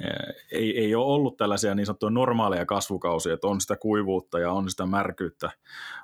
eh, 0.00 0.34
ei, 0.52 0.78
ei 0.78 0.94
ole 0.94 1.04
ollut 1.04 1.36
tällaisia 1.36 1.74
niin 1.74 1.86
sanottuja 1.86 2.10
normaaleja 2.10 2.66
kasvukausia, 2.66 3.34
että 3.34 3.46
on 3.46 3.60
sitä 3.60 3.76
kuivuutta 3.76 4.38
ja 4.38 4.52
on 4.52 4.70
sitä 4.70 4.86
märkyyttä 4.86 5.50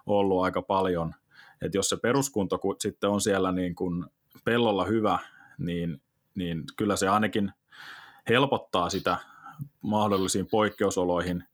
ollut 0.06 0.44
aika 0.44 0.62
paljon. 0.62 1.14
Että 1.62 1.78
jos 1.78 1.88
se 1.88 1.96
peruskunto 1.96 2.60
sitten 2.80 3.10
on 3.10 3.20
siellä 3.20 3.52
niin 3.52 3.74
kuin 3.74 4.04
pellolla 4.44 4.84
hyvä, 4.84 5.18
niin, 5.58 6.02
niin 6.34 6.64
kyllä 6.76 6.96
se 6.96 7.08
ainakin 7.08 7.52
helpottaa 8.28 8.90
sitä 8.90 9.16
mahdollisiin 9.82 10.46
poikkeusoloihin 10.50 11.44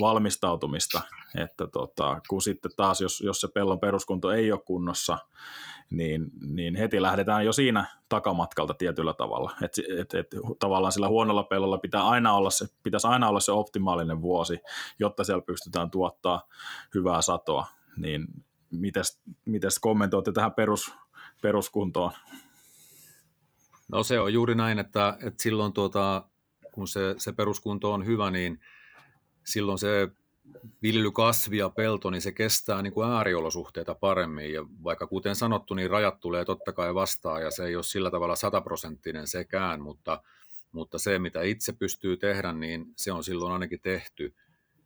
valmistautumista, 0.00 1.00
että 1.38 1.66
tota, 1.66 2.20
kun 2.28 2.42
sitten 2.42 2.70
taas, 2.76 3.00
jos, 3.00 3.20
jos 3.20 3.40
se 3.40 3.48
pellon 3.48 3.80
peruskunto 3.80 4.30
ei 4.30 4.52
ole 4.52 4.60
kunnossa, 4.60 5.18
niin, 5.90 6.30
niin 6.40 6.74
heti 6.74 7.02
lähdetään 7.02 7.44
jo 7.44 7.52
siinä 7.52 7.86
takamatkalta 8.08 8.74
tietyllä 8.74 9.14
tavalla. 9.14 9.52
Et, 9.62 9.72
et, 9.98 10.14
et, 10.14 10.26
tavallaan 10.58 10.92
sillä 10.92 11.08
huonolla 11.08 11.42
pellolla 11.42 11.78
pitää 11.78 12.08
aina 12.08 12.32
olla 12.32 12.50
se, 12.50 12.66
pitäisi 12.82 13.06
aina 13.06 13.28
olla 13.28 13.40
se 13.40 13.52
optimaalinen 13.52 14.22
vuosi, 14.22 14.58
jotta 14.98 15.24
siellä 15.24 15.42
pystytään 15.42 15.90
tuottaa 15.90 16.42
hyvää 16.94 17.22
satoa. 17.22 17.66
Niin 17.96 18.26
mites, 18.70 19.20
mites 19.44 19.78
kommentoitte 19.78 20.32
tähän 20.32 20.52
perus, 20.52 20.92
peruskuntoon? 21.42 22.12
No 23.92 24.02
se 24.02 24.20
on 24.20 24.32
juuri 24.32 24.54
näin, 24.54 24.78
että, 24.78 25.18
että 25.20 25.42
silloin 25.42 25.72
tuota, 25.72 26.24
kun 26.72 26.88
se, 26.88 27.14
se 27.18 27.32
peruskunto 27.32 27.92
on 27.92 28.06
hyvä, 28.06 28.30
niin– 28.30 28.60
silloin 29.46 29.78
se 29.78 30.08
viljelykasvi 30.82 31.56
ja 31.56 31.70
pelto, 31.70 32.10
niin 32.10 32.22
se 32.22 32.32
kestää 32.32 32.82
niin 32.82 32.92
kuin 32.92 33.08
ääriolosuhteita 33.08 33.94
paremmin. 33.94 34.52
Ja 34.52 34.66
vaikka 34.84 35.06
kuten 35.06 35.36
sanottu, 35.36 35.74
niin 35.74 35.90
rajat 35.90 36.20
tulee 36.20 36.44
totta 36.44 36.72
kai 36.72 36.94
vastaan 36.94 37.42
ja 37.42 37.50
se 37.50 37.64
ei 37.64 37.76
ole 37.76 37.84
sillä 37.84 38.10
tavalla 38.10 38.36
sataprosenttinen 38.36 39.26
sekään, 39.26 39.80
mutta, 39.80 40.22
mutta 40.72 40.98
se 40.98 41.18
mitä 41.18 41.42
itse 41.42 41.72
pystyy 41.72 42.16
tehdä, 42.16 42.52
niin 42.52 42.92
se 42.96 43.12
on 43.12 43.24
silloin 43.24 43.52
ainakin 43.52 43.80
tehty. 43.80 44.34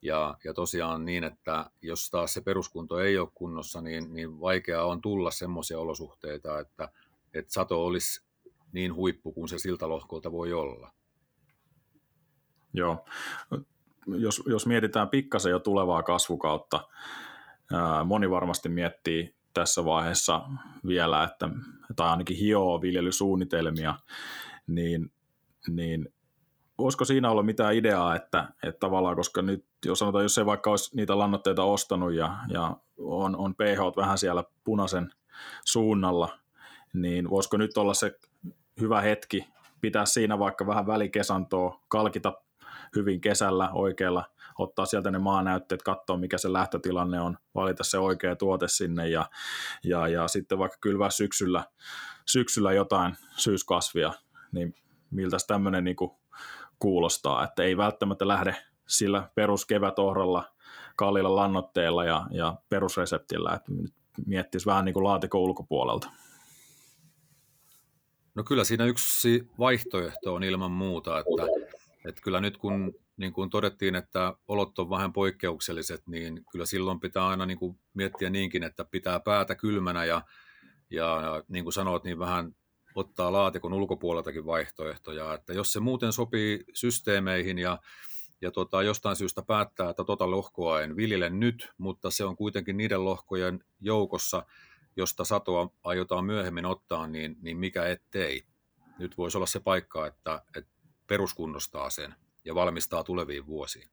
Ja, 0.03 0.35
ja 0.44 0.55
tosiaan 0.55 1.05
niin, 1.05 1.25
että 1.25 1.70
jos 1.83 2.11
taas 2.11 2.33
se 2.33 2.40
peruskunto 2.40 3.01
ei 3.01 3.18
ole 3.18 3.29
kunnossa, 3.35 3.81
niin, 3.81 4.14
niin 4.14 4.40
vaikeaa 4.40 4.85
on 4.85 5.01
tulla 5.01 5.31
semmoisia 5.31 5.79
olosuhteita, 5.79 6.61
että, 6.61 6.88
että 7.35 7.53
sato 7.53 7.85
olisi 7.87 8.23
niin 8.73 8.94
huippu 8.94 9.33
kuin 9.33 9.49
se 9.49 9.59
siltä 9.59 9.88
lohkolta 9.88 10.33
voi 10.33 10.53
olla. 10.53 10.90
Joo 12.73 13.05
jos, 14.07 14.43
jos 14.47 14.67
mietitään 14.67 15.09
pikkasen 15.09 15.51
jo 15.51 15.59
tulevaa 15.59 16.03
kasvukautta, 16.03 16.89
ää, 17.73 18.05
moni 18.05 18.31
varmasti 18.31 18.69
miettii 18.69 19.35
tässä 19.55 19.85
vaiheessa 19.85 20.41
vielä, 20.87 21.25
että, 21.25 21.49
tai 21.97 22.09
ainakin 22.09 22.37
hioo 22.37 22.81
viljelysuunnitelmia, 22.81 23.95
niin, 24.67 25.13
niin 25.69 26.13
voisiko 26.79 27.05
siinä 27.05 27.31
olla 27.31 27.43
mitään 27.43 27.75
ideaa, 27.75 28.17
että, 28.17 28.49
että 28.63 28.81
tavallaan, 28.81 29.17
koska 29.17 29.43
nyt, 29.43 29.65
jos 29.85 29.99
sanotaan, 29.99 30.25
jos 30.25 30.39
ei 30.39 30.47
vaikka 30.47 30.71
olisi 30.71 30.97
niitä 30.97 31.19
lannoitteita 31.19 31.65
ostanut 31.65 32.13
ja, 32.13 32.37
ja 32.49 32.77
on, 32.99 33.37
on 33.37 33.55
pH 33.55 33.97
vähän 33.97 34.19
siellä 34.19 34.45
punaisen 34.65 35.13
suunnalla, 35.65 36.39
niin 36.93 37.31
voisiko 37.31 37.57
nyt 37.57 37.77
olla 37.77 37.95
se 37.95 38.19
hyvä 38.81 39.01
hetki 39.01 39.47
pitää 39.81 40.07
siinä 40.07 40.39
vaikka 40.39 40.67
vähän 40.67 40.87
välikesantoa, 40.87 41.81
kalkita 41.89 42.43
hyvin 42.96 43.20
kesällä 43.20 43.70
oikealla, 43.72 44.24
ottaa 44.59 44.87
sieltä 44.87 45.11
ne 45.11 45.18
maanäytteet, 45.18 45.83
katsoa 45.83 46.16
mikä 46.16 46.38
se 46.38 46.53
lähtötilanne 46.53 47.20
on, 47.20 47.38
valita 47.55 47.85
se 47.85 47.98
oikea 47.98 48.37
tuote 48.37 48.68
sinne 48.68 49.09
ja, 49.09 49.31
ja, 49.85 50.09
ja 50.09 50.29
sitten 50.29 50.59
vaikka 50.59 50.79
kylvää 50.81 51.11
syksyllä, 51.11 51.64
syksyllä 52.26 52.72
jotain 52.72 53.16
syyskasvia, 53.37 54.12
niin 54.53 54.74
miltä 55.11 55.37
tämmöinen 55.46 55.85
niin 55.85 55.96
kuulostaa, 56.79 57.44
että 57.44 57.62
ei 57.62 57.76
välttämättä 57.76 58.29
lähde 58.29 58.57
sillä 58.88 59.31
peruskevätohralla, 59.35 60.44
kalliilla 60.96 61.37
lannoitteella 61.37 62.05
ja, 62.05 62.26
ja 62.31 62.55
perusreseptillä, 62.68 63.55
että 63.55 63.72
miettisi 64.26 64.66
vähän 64.66 64.85
niin 64.85 64.94
kuin 64.94 65.05
laatikon 65.05 65.40
ulkopuolelta. 65.40 66.11
No 68.35 68.44
kyllä 68.44 68.64
siinä 68.64 68.85
yksi 68.85 69.48
vaihtoehto 69.59 70.35
on 70.35 70.42
ilman 70.44 70.70
muuta, 70.70 71.18
että 71.18 71.60
että 72.05 72.23
kyllä 72.23 72.41
nyt 72.41 72.57
kun, 72.57 72.95
niin 73.17 73.33
kuin 73.33 73.51
todettiin, 73.51 73.95
että 73.95 74.35
olot 74.49 74.79
on 74.79 74.91
vähän 74.91 75.13
poikkeukselliset, 75.13 76.03
niin 76.07 76.45
kyllä 76.53 76.67
silloin 76.67 77.01
pitää 77.01 77.29
aina 77.29 77.47
niin 77.47 77.59
kuin 77.59 77.79
miettiä 77.95 78.31
niinkin, 78.31 78.63
että 78.63 78.85
pitää 78.85 79.21
päätä 79.21 79.55
kylmänä 79.55 80.05
ja, 80.05 80.23
ja 80.91 81.45
niin 81.49 81.65
kuin 81.65 81.73
sanoit, 81.73 82.05
niin 82.05 82.19
vähän 82.19 82.55
ottaa 82.95 83.33
laatikon 83.33 83.73
ulkopuoleltakin 83.73 84.47
vaihtoehtoja. 84.47 85.35
Että 85.35 85.53
jos 85.53 85.73
se 85.73 85.81
muuten 85.81 86.13
sopii 86.13 86.65
systeemeihin 86.75 87.59
ja, 87.59 87.79
ja 88.41 88.51
tota, 88.51 88.83
jostain 88.83 89.17
syystä 89.17 89.43
päättää, 89.43 89.91
että 89.91 90.05
tota 90.05 90.31
lohkoa 90.31 90.83
en 90.83 90.97
viljele 90.97 91.31
nyt, 91.31 91.73
mutta 91.79 92.11
se 92.11 92.25
on 92.25 92.37
kuitenkin 92.37 92.77
niiden 92.77 93.05
lohkojen 93.05 93.65
joukossa, 93.81 94.47
josta 94.97 95.25
satoa 95.25 95.71
aiotaan 95.85 96.25
myöhemmin 96.25 96.67
ottaa, 96.67 97.07
niin, 97.07 97.37
niin 97.43 97.59
mikä 97.59 97.87
ettei. 97.87 98.45
Nyt 98.99 99.19
voisi 99.19 99.39
olla 99.39 99.47
se 99.47 99.61
paikka, 99.61 100.07
että, 100.07 100.43
että 100.57 100.71
peruskunnostaa 101.11 101.90
sen 101.90 102.14
ja 102.44 102.55
valmistaa 102.55 103.05
tuleviin 103.05 103.46
vuosiin. 103.46 103.90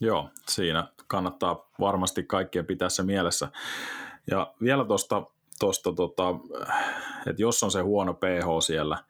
Joo, 0.00 0.28
siinä 0.48 0.88
kannattaa 1.06 1.70
varmasti 1.80 2.22
kaikkien 2.22 2.66
pitää 2.66 2.88
se 2.88 3.02
mielessä. 3.02 3.48
Ja 4.30 4.54
vielä 4.62 4.84
tuosta, 4.84 5.22
tosta, 5.58 5.92
tota, 5.92 6.24
että 7.26 7.42
jos 7.42 7.62
on 7.62 7.70
se 7.70 7.80
huono 7.80 8.14
pH 8.14 8.66
siellä, 8.66 9.04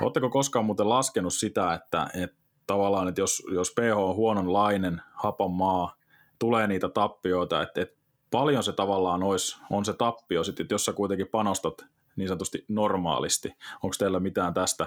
oletteko 0.00 0.30
koskaan 0.30 0.64
muuten 0.64 0.88
laskenut 0.88 1.34
sitä, 1.34 1.74
että, 1.74 2.08
että 2.14 2.36
tavallaan, 2.66 3.08
että 3.08 3.20
jos, 3.20 3.42
jos 3.54 3.70
pH 3.70 3.96
on 3.96 4.16
huononlainen, 4.16 5.02
hapan 5.14 5.50
maa, 5.50 5.96
tulee 6.38 6.66
niitä 6.66 6.88
tappioita, 6.88 7.62
että, 7.62 7.80
että 7.80 7.96
paljon 8.30 8.62
se 8.62 8.72
tavallaan 8.72 9.22
olisi, 9.22 9.56
on 9.70 9.84
se 9.84 9.92
tappio 9.92 10.44
sitten, 10.44 10.64
että 10.64 10.74
jos 10.74 10.84
sä 10.84 10.92
kuitenkin 10.92 11.28
panostat 11.28 11.86
niin 12.16 12.28
sanotusti 12.28 12.64
normaalisti. 12.68 13.56
Onko 13.82 13.94
teillä 13.98 14.20
mitään 14.20 14.54
tästä 14.54 14.86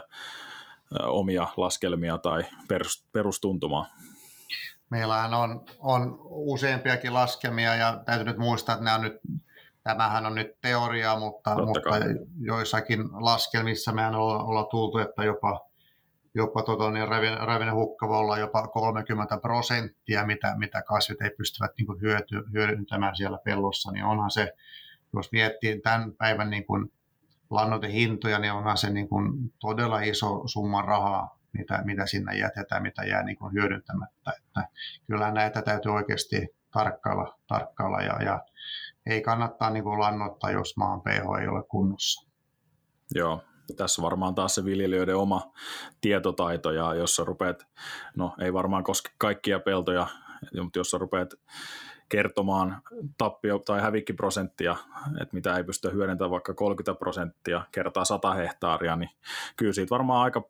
omia 1.03 1.47
laskelmia 1.57 2.17
tai 2.17 2.45
perustuntumaa? 3.11 3.87
Meillähän 4.89 5.33
on, 5.33 5.65
on 5.79 6.19
useampiakin 6.21 7.13
laskelmia 7.13 7.75
ja 7.75 8.01
täytyy 8.05 8.25
nyt 8.25 8.37
muistaa, 8.37 8.73
että 8.73 8.85
nämä 8.85 8.95
on 8.95 9.01
nyt 9.01 9.21
tämähän 9.85 10.25
on 10.25 10.35
nyt 10.35 10.61
teoria, 10.61 11.19
mutta, 11.19 11.65
mutta 11.65 11.89
joissakin 12.41 12.99
laskelmissa 13.11 13.91
mehän 13.91 14.15
ollaan, 14.15 14.45
olla 14.45 14.63
tultu, 14.63 14.97
että 14.97 15.23
jopa, 15.23 15.69
jopa 16.35 16.63
tota, 16.63 16.91
niin 16.91 17.07
ravinne 17.39 17.71
hukka 17.71 18.07
voi 18.07 18.17
olla 18.17 18.37
jopa 18.37 18.67
30 18.67 19.37
prosenttia, 19.37 20.25
mitä, 20.25 20.55
mitä 20.57 20.81
kasvit 20.81 21.21
ei 21.21 21.29
pystyvät 21.37 21.71
niin 21.77 21.85
kuin 21.85 22.01
hyöty, 22.01 22.43
hyödyntämään 22.53 23.15
siellä 23.15 23.37
pellossa, 23.45 23.91
niin 23.91 24.05
onhan 24.05 24.31
se, 24.31 24.53
jos 25.13 25.31
miettii 25.31 25.81
tämän 25.81 26.13
päivän 26.13 26.49
niin 26.49 26.65
kuin 26.65 26.91
lannoitehintoja, 27.55 28.39
niin 28.39 28.53
onhan 28.53 28.77
se 28.77 28.89
niin 28.89 29.09
kuin 29.09 29.53
todella 29.59 29.99
iso 29.99 30.43
summa 30.45 30.81
rahaa, 30.81 31.39
mitä, 31.53 31.81
mitä 31.85 32.05
sinne 32.05 32.37
jätetään, 32.37 32.81
mitä 32.81 33.03
jää 33.03 33.23
niin 33.23 33.37
kuin 33.37 33.53
hyödyntämättä. 33.53 34.31
Että 34.37 34.69
kyllä 35.07 35.31
näitä 35.31 35.61
täytyy 35.61 35.91
oikeasti 35.91 36.47
tarkkailla, 36.71 37.39
tarkkailla 37.47 38.01
ja, 38.01 38.23
ja 38.23 38.39
ei 39.05 39.21
kannattaa 39.21 39.69
niin 39.69 39.83
kuin 39.83 39.99
lannoittaa, 39.99 40.51
jos 40.51 40.77
maan 40.77 41.01
pH 41.01 41.41
ei 41.41 41.47
ole 41.47 41.63
kunnossa. 41.63 42.29
Joo, 43.15 43.43
tässä 43.77 44.01
varmaan 44.01 44.35
taas 44.35 44.55
se 44.55 44.65
viljelijöiden 44.65 45.17
oma 45.17 45.51
tietotaito, 46.01 46.71
ja 46.71 46.93
jos 46.93 47.15
sä 47.15 47.23
rupeat, 47.23 47.67
no 48.15 48.35
ei 48.41 48.53
varmaan 48.53 48.83
koske 48.83 49.09
kaikkia 49.17 49.59
peltoja, 49.59 50.07
mutta 50.63 50.79
jos 50.79 50.91
sä 50.91 50.97
rupeat 50.97 51.33
kertomaan 52.09 52.81
tappio- 53.17 53.59
tai 53.59 53.81
hävikkiprosenttia, 53.81 54.75
että 55.21 55.33
mitä 55.35 55.57
ei 55.57 55.63
pysty 55.63 55.91
hyödyntämään 55.93 56.31
vaikka 56.31 56.53
30 56.53 56.99
prosenttia 56.99 57.61
kertaa 57.71 58.05
100 58.05 58.33
hehtaaria, 58.33 58.95
niin 58.95 59.09
kyllä 59.55 59.73
siitä 59.73 59.89
varmaan 59.89 60.23
aika 60.23 60.49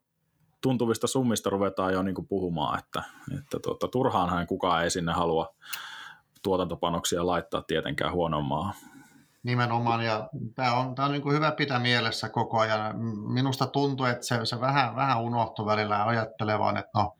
tuntuvista 0.61 1.07
summista 1.07 1.49
ruvetaan 1.49 1.93
jo 1.93 2.01
niin 2.01 2.27
puhumaan, 2.29 2.79
että, 2.79 3.03
että 3.37 3.59
tuota, 3.59 3.87
turhaanhan 3.87 4.47
kukaan 4.47 4.83
ei 4.83 4.89
sinne 4.89 5.11
halua 5.11 5.55
tuotantopanoksia 6.43 7.25
laittaa 7.25 7.61
tietenkään 7.61 8.13
huonoon 8.13 8.45
maahan. 8.45 8.75
Nimenomaan, 9.43 10.05
ja 10.05 10.29
tämä 10.55 10.73
on, 10.73 10.95
tämä 10.95 11.05
on 11.05 11.11
niin 11.11 11.21
kuin 11.21 11.35
hyvä 11.35 11.51
pitää 11.51 11.79
mielessä 11.79 12.29
koko 12.29 12.59
ajan. 12.59 12.99
Minusta 13.33 13.67
tuntuu, 13.67 14.05
että 14.05 14.25
se, 14.25 14.39
se 14.43 14.59
vähän, 14.59 14.95
vähän 14.95 15.21
unohtuu 15.21 15.65
välillä 15.65 16.05
ajattelevaan, 16.05 16.77
että 16.77 16.91
no, 16.95 17.15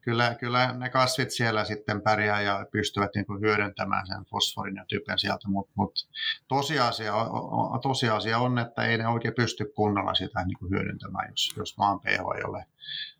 kyllä, 0.00 0.34
kyllä 0.34 0.72
ne 0.72 0.90
kasvit 0.90 1.30
siellä 1.30 1.64
sitten 1.64 2.02
pärjää 2.02 2.40
ja 2.40 2.66
pystyvät 2.70 3.10
niin 3.14 3.26
kuin 3.26 3.40
hyödyntämään 3.40 4.06
sen 4.06 4.24
fosforin 4.24 4.76
ja 4.76 4.84
typen 4.88 5.18
sieltä, 5.18 5.48
mutta 5.48 5.72
mut 5.74 6.08
tosiasia, 6.48 7.14
tosiasia 7.82 8.38
on, 8.38 8.58
että 8.58 8.82
ei 8.82 8.98
ne 8.98 9.08
oikein 9.08 9.34
pysty 9.34 9.72
kunnolla 9.74 10.14
sitä 10.14 10.44
niin 10.44 10.58
kuin 10.58 10.70
hyödyntämään, 10.70 11.30
jos, 11.30 11.54
jos 11.56 11.76
maan 11.76 12.00
pH 12.00 12.36
ei 12.36 12.44
ole 12.44 12.66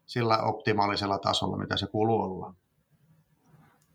sillä 0.06 0.38
optimaalisella 0.38 1.18
tasolla, 1.18 1.56
mitä 1.56 1.76
se 1.76 1.86
kuuluu 1.86 2.22
olla. 2.22 2.54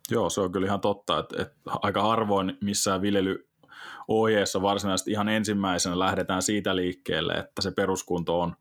Joo, 0.10 0.30
se 0.30 0.42
on 0.42 0.52
kyllä 0.52 0.68
ihan 0.68 0.82
totta, 0.82 1.20
että, 1.20 1.42
että 1.42 1.56
aika 1.66 2.02
harvoin 2.02 2.58
missään 2.62 3.02
viljelyohjeessa 3.02 4.62
varsinaisesti 4.62 5.12
ihan 5.12 5.30
ensimmäisenä 5.30 6.00
lähdetään 6.00 6.42
siitä 6.42 6.76
liikkeelle, 6.76 7.34
että 7.34 7.62
se 7.62 7.72
peruskunto 7.72 8.42
on 8.42 8.56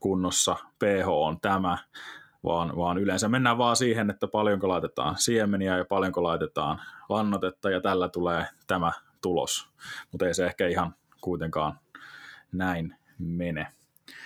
kunnossa, 0.00 0.56
pH 0.78 1.08
on 1.08 1.40
tämä, 1.40 1.78
vaan, 2.44 2.76
vaan 2.76 2.98
yleensä 2.98 3.28
mennään 3.28 3.58
vaan 3.58 3.76
siihen, 3.76 4.10
että 4.10 4.28
paljonko 4.28 4.68
laitetaan 4.68 5.18
siemeniä 5.18 5.78
ja 5.78 5.84
paljonko 5.84 6.22
laitetaan 6.22 6.80
lannotetta 7.08 7.70
ja 7.70 7.80
tällä 7.80 8.08
tulee 8.08 8.46
tämä 8.66 8.92
tulos. 9.22 9.68
Mutta 10.12 10.26
ei 10.26 10.34
se 10.34 10.46
ehkä 10.46 10.66
ihan 10.66 10.94
kuitenkaan 11.20 11.78
näin 12.52 12.96
mene. 13.18 13.66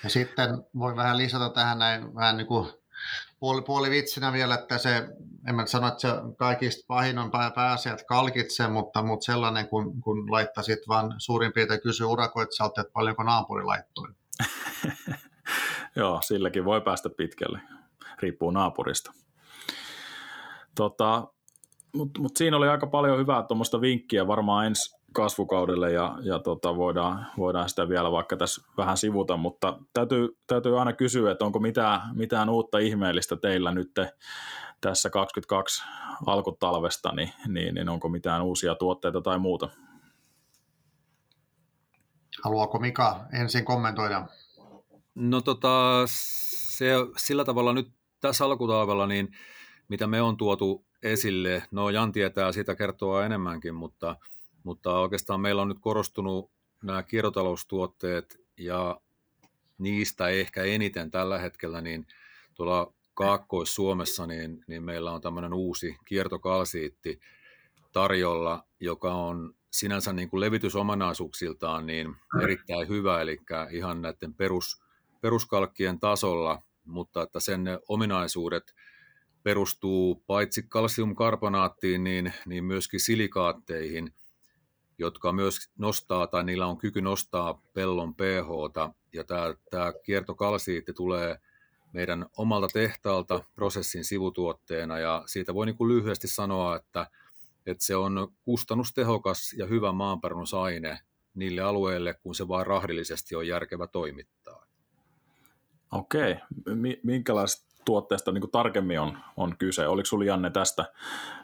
Ja 0.05 0.11
sitten 0.11 0.65
voi 0.79 0.97
vähän 0.97 1.19
lisätä 1.19 1.51
tähän 1.51 1.79
näin 1.79 2.15
vähän 2.15 2.37
niin 2.37 2.47
kuin 2.47 2.69
puoli, 3.41 3.63
puoli 3.63 3.91
vitsinä 3.91 4.33
vielä, 4.33 4.55
että 4.55 4.79
se, 4.79 5.09
en 5.49 5.55
mä 5.55 5.67
sano, 5.67 5.89
että 5.89 6.01
se 6.01 6.09
kaikista 6.37 6.85
pahin 6.89 7.19
on 7.19 7.31
pääasiat 7.55 8.03
kalkitse, 8.09 8.69
mutta, 8.69 9.03
mutta 9.03 9.25
sellainen, 9.25 9.69
kun, 9.69 10.01
kun 10.01 10.31
laittaisit 10.31 10.89
vaan 10.89 11.15
suurin 11.19 11.53
piirtein 11.53 11.81
kysy 11.81 12.05
urakoitsijalta, 12.05 12.81
että 12.81 12.93
paljonko 12.93 13.23
naapuri 13.23 13.65
laittoi. 13.65 14.09
Joo, 15.97 16.21
silläkin 16.23 16.65
voi 16.65 16.81
päästä 16.81 17.09
pitkälle 17.17 17.61
riippuu 18.23 18.51
naapurista. 18.51 19.13
Tota, 20.75 21.29
Mutta 21.95 22.21
mut 22.21 22.37
siinä 22.37 22.57
oli 22.57 22.69
aika 22.69 22.87
paljon 22.87 23.19
hyvää 23.19 23.43
tuommoista 23.43 23.81
vinkkiä 23.81 24.27
varmaan 24.27 24.67
ensi 24.67 24.97
kasvukaudelle 25.13 25.93
ja, 25.93 26.19
ja 26.23 26.39
tota, 26.39 26.77
voidaan, 26.77 27.27
voidaan 27.39 27.69
sitä 27.69 27.89
vielä 27.89 28.13
vaikka 28.13 28.37
tässä 28.37 28.63
vähän 28.77 28.97
sivuta, 28.97 29.37
mutta 29.37 29.79
täytyy, 29.93 30.29
täytyy 30.47 30.79
aina 30.79 30.93
kysyä, 30.93 31.33
että 31.33 31.45
onko 31.45 31.59
mitään, 31.59 32.01
mitään 32.15 32.49
uutta 32.49 32.79
ihmeellistä 32.79 33.37
teillä 33.37 33.73
nyt 33.73 33.91
tässä 34.81 35.11
22 35.11 35.85
alkutalvesta, 36.27 37.13
niin, 37.13 37.33
niin, 37.49 37.75
niin 37.75 37.89
onko 37.89 38.09
mitään 38.09 38.43
uusia 38.43 38.75
tuotteita 38.75 39.21
tai 39.21 39.39
muuta? 39.39 39.69
Haluaako 42.45 42.79
Mika 42.79 43.27
ensin 43.33 43.65
kommentoida? 43.65 44.27
No 45.15 45.41
tota, 45.41 46.03
se, 46.07 46.93
sillä 47.17 47.45
tavalla 47.45 47.73
nyt 47.73 47.93
tässä 48.21 48.45
alkutaavella, 48.45 49.07
niin 49.07 49.29
mitä 49.89 50.07
me 50.07 50.23
on 50.23 50.37
tuotu 50.37 50.85
esille, 51.03 51.63
no 51.71 51.91
Jan 51.91 52.13
tietää 52.13 52.53
sitä 52.53 52.75
kertoa 52.75 53.27
enemmänkin, 53.27 53.75
mutta, 53.75 54.17
mutta 54.65 54.99
oikeastaan 54.99 55.41
meillä 55.41 55.63
on 55.63 55.69
nyt 55.69 55.79
korostunut 55.81 56.51
nämä 56.83 57.03
kiertotaloustuotteet 57.03 58.41
ja 58.57 59.01
niistä 59.79 60.29
ehkä 60.29 60.63
eniten 60.65 61.11
tällä 61.11 61.39
hetkellä, 61.39 61.81
niin 61.81 62.07
tuolla 62.55 62.93
Kaakkois-Suomessa 63.15 64.27
niin, 64.27 64.65
niin 64.67 64.83
meillä 64.83 65.13
on 65.13 65.21
tämmöinen 65.21 65.55
uusi 65.55 65.97
kiertokalsiitti 66.05 67.21
tarjolla, 67.93 68.65
joka 68.81 69.15
on 69.15 69.55
sinänsä 69.71 70.13
niin 70.13 70.31
kuin 70.31 70.41
levitysomanaisuuksiltaan 70.41 71.87
niin 71.87 72.17
erittäin 72.43 72.89
hyvä, 72.89 73.21
eli 73.21 73.39
ihan 73.71 74.03
näiden 74.03 74.35
perus, 74.35 74.83
peruskalkkien 75.21 76.01
tasolla 76.01 76.63
mutta 76.87 77.23
että 77.23 77.41
sen 77.41 77.61
ominaisuudet 77.89 78.75
perustuu 79.43 80.15
paitsi 80.27 80.63
kalsiumkarbonaattiin, 80.63 82.05
niin, 82.05 82.33
niin 82.47 82.65
myöskin 82.65 83.01
silikaatteihin, 83.01 84.15
jotka 84.99 85.33
myös 85.33 85.71
nostaa, 85.79 86.27
tai 86.27 86.45
niillä 86.45 86.67
on 86.67 86.79
kyky 86.79 87.01
nostaa 87.01 87.63
pellon 87.75 88.15
pH, 88.15 88.49
ja 89.13 89.25
tämä, 89.25 89.55
tämä 89.71 89.93
kiertokalsiitti 90.05 90.93
tulee 90.93 91.39
meidän 91.93 92.27
omalta 92.37 92.69
tehtaalta 92.73 93.45
prosessin 93.55 94.05
sivutuotteena, 94.05 94.99
ja 94.99 95.23
siitä 95.27 95.55
voi 95.55 95.67
niin 95.67 95.77
kuin 95.77 95.89
lyhyesti 95.89 96.29
sanoa, 96.29 96.77
että, 96.77 97.07
että 97.67 97.85
se 97.85 97.97
on 97.97 98.29
kustannustehokas 98.43 99.55
ja 99.59 99.67
hyvä 99.67 99.93
maanparannusaine 99.93 101.01
niille 101.35 101.63
alueille, 101.63 102.15
kun 102.15 102.35
se 102.35 102.49
vain 102.49 102.67
rahdillisesti 102.67 103.35
on 103.37 103.47
järkevä 103.47 103.87
toimittaa. 103.87 104.36
Okei. 105.93 106.37
Minkälaista 107.03 107.67
tuotteesta 107.85 108.33
niin 108.33 108.51
tarkemmin 108.53 109.01
on, 109.01 109.19
on 109.37 109.57
kyse? 109.59 109.89
Oliko 109.89 110.07
sinulla 110.07 110.27
Janne 110.27 110.51
tästä 110.51 110.85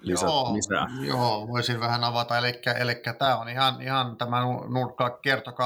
lisä, 0.01 0.27
joo, 0.27 0.55
lisää? 0.55 0.87
Joo, 1.07 1.49
voisin 1.49 1.81
vähän 1.81 2.05
avata. 2.05 2.39
Eli, 2.39 2.61
eli 2.81 3.03
tämä 3.19 3.37
on 3.37 3.49
ihan, 3.49 3.83
ihan 3.83 4.17
tämä 4.17 4.41
nurkka 4.69 5.21